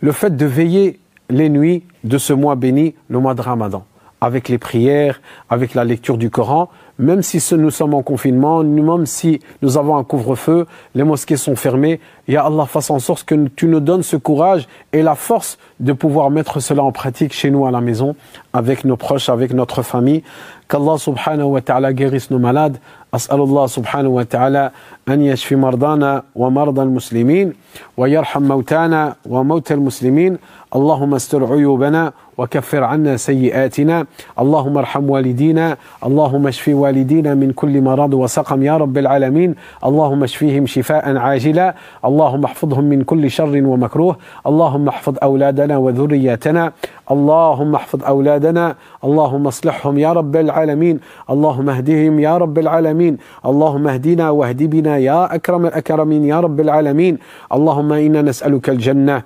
le 0.00 0.12
fait 0.12 0.36
de 0.36 0.46
veiller 0.46 1.00
les 1.28 1.48
nuits 1.48 1.82
de 2.04 2.18
ce 2.18 2.32
mois 2.32 2.54
béni, 2.54 2.94
le 3.08 3.18
mois 3.18 3.34
de 3.34 3.42
Ramadan, 3.42 3.84
avec 4.20 4.48
les 4.48 4.58
prières, 4.58 5.20
avec 5.50 5.74
la 5.74 5.84
lecture 5.84 6.16
du 6.16 6.30
Coran, 6.30 6.68
même 6.98 7.22
si 7.22 7.42
nous 7.56 7.70
sommes 7.70 7.94
en 7.94 8.02
confinement, 8.02 8.62
même 8.62 9.06
si 9.06 9.40
nous 9.62 9.78
avons 9.78 9.96
un 9.96 10.04
couvre-feu, 10.04 10.66
les 10.94 11.02
mosquées 11.02 11.36
sont 11.36 11.56
fermées, 11.56 11.98
Ya 12.28 12.44
Allah, 12.44 12.66
fasse 12.66 12.90
en 12.90 13.00
sorte 13.00 13.24
que 13.24 13.34
tu 13.56 13.66
nous 13.66 13.80
donnes 13.80 14.02
ce 14.04 14.16
courage 14.16 14.68
et 14.92 15.02
la 15.02 15.16
force 15.16 15.58
de 15.80 15.92
pouvoir 15.92 16.30
mettre 16.30 16.60
cela 16.60 16.84
en 16.84 16.92
pratique 16.92 17.32
chez 17.32 17.50
nous 17.50 17.66
à 17.66 17.70
la 17.72 17.80
maison, 17.80 18.14
avec 18.52 18.84
nos 18.84 18.96
proches, 18.96 19.28
avec 19.28 19.52
notre 19.54 19.82
famille. 19.82 20.22
Qu'Allah 20.68 20.98
subhanahu 20.98 21.46
wa 21.46 21.60
ta'ala 21.60 21.92
guérisse 21.92 22.30
nos 22.30 22.38
malades. 22.38 22.78
أسأل 23.14 23.40
الله 23.40 23.66
سبحانه 23.66 24.08
وتعالى 24.08 24.70
أن 25.08 25.22
يشفي 25.22 25.56
مرضانا 25.56 26.22
ومرضى 26.36 26.82
المسلمين 26.82 27.52
ويرحم 27.96 28.42
موتانا 28.42 29.14
وموتى 29.28 29.74
المسلمين. 29.74 30.38
اللهم 30.76 31.14
استر 31.14 31.52
عيوبنا 31.52 32.12
وكفر 32.38 32.84
عنا 32.84 33.16
سيئاتنا. 33.16 34.06
اللهم 34.38 34.78
ارحم 34.78 35.10
والدينا. 35.10 35.76
اللهم 36.06 36.46
اشف 36.46 36.68
والدينا 36.68 37.34
من 37.34 37.52
كل 37.52 37.80
مرض 37.80 38.14
وسقم 38.14 38.62
يا 38.62 38.76
رب 38.76 38.96
العالمين. 38.98 39.54
اللهم 39.84 40.22
اشفيهم 40.22 40.66
شفاء 40.66 41.16
عاجلا. 41.16 41.74
اللهم 42.04 42.44
احفظهم 42.44 42.84
من 42.84 43.00
كل 43.04 43.30
شر 43.30 43.54
ومكروه. 43.70 44.16
اللهم 44.46 44.88
احفظ 44.88 45.14
أولادنا 45.22 45.76
وذرياتنا. 45.76 46.72
اللهم 47.10 47.72
احفظ 47.74 48.00
أولادنا. 48.04 48.64
اللهم 49.04 49.44
اصلحهم 49.46 49.94
يا 49.98 50.12
رب 50.12 50.34
العالمين. 50.36 50.96
اللهم 51.30 51.66
اهدهم 51.70 52.14
يا 52.20 52.34
رب 52.36 52.56
العالمين. 52.58 53.01
اللهم 53.50 53.84
اهدنا 53.88 54.26
واهد 54.30 54.62
بنا 54.74 54.94
يا 54.98 55.34
أكرم 55.34 55.66
الأكرمين 55.66 56.22
يا 56.24 56.38
رب 56.40 56.58
العالمين. 56.60 57.14
اللهم 57.56 57.90
إنا 57.92 58.20
نسألك 58.22 58.66
الجنة. 58.74 59.16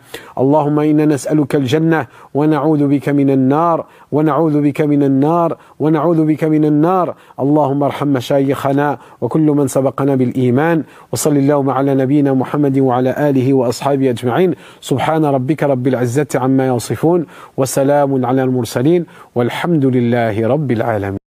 اللهم 0.42 0.76
إنا 0.90 1.04
نسألك 1.14 1.52
الجنة. 1.54 2.00
ونعوذ 2.34 2.82
بك 2.92 3.06
من 3.08 3.28
النار. 3.30 3.78
ونعوذ 4.12 4.56
بك 4.66 4.80
من 4.92 5.02
النار. 5.10 5.50
ونعوذ 5.82 6.20
بك 6.30 6.42
من 6.44 6.64
النار. 6.64 7.06
اللهم 7.44 7.80
ارحم 7.82 8.08
مشايخنا 8.08 8.88
وكل 9.20 9.46
من 9.58 9.66
سبقنا 9.76 10.14
بالإيمان. 10.14 10.78
وصل 11.12 11.36
اللهم 11.36 11.70
على 11.70 11.94
نبينا 11.94 12.30
محمد 12.34 12.78
وعلى 12.78 13.10
آله 13.30 13.46
وأصحابه 13.54 14.10
أجمعين. 14.10 14.50
سبحان 14.80 15.24
ربك 15.24 15.62
رب 15.62 15.84
العزة 15.86 16.32
عما 16.34 16.64
يصفون. 16.66 17.20
وسلام 17.56 18.10
على 18.26 18.42
المرسلين. 18.42 19.02
والحمد 19.34 19.84
لله 19.86 20.36
رب 20.46 20.70
العالمين. 20.78 21.24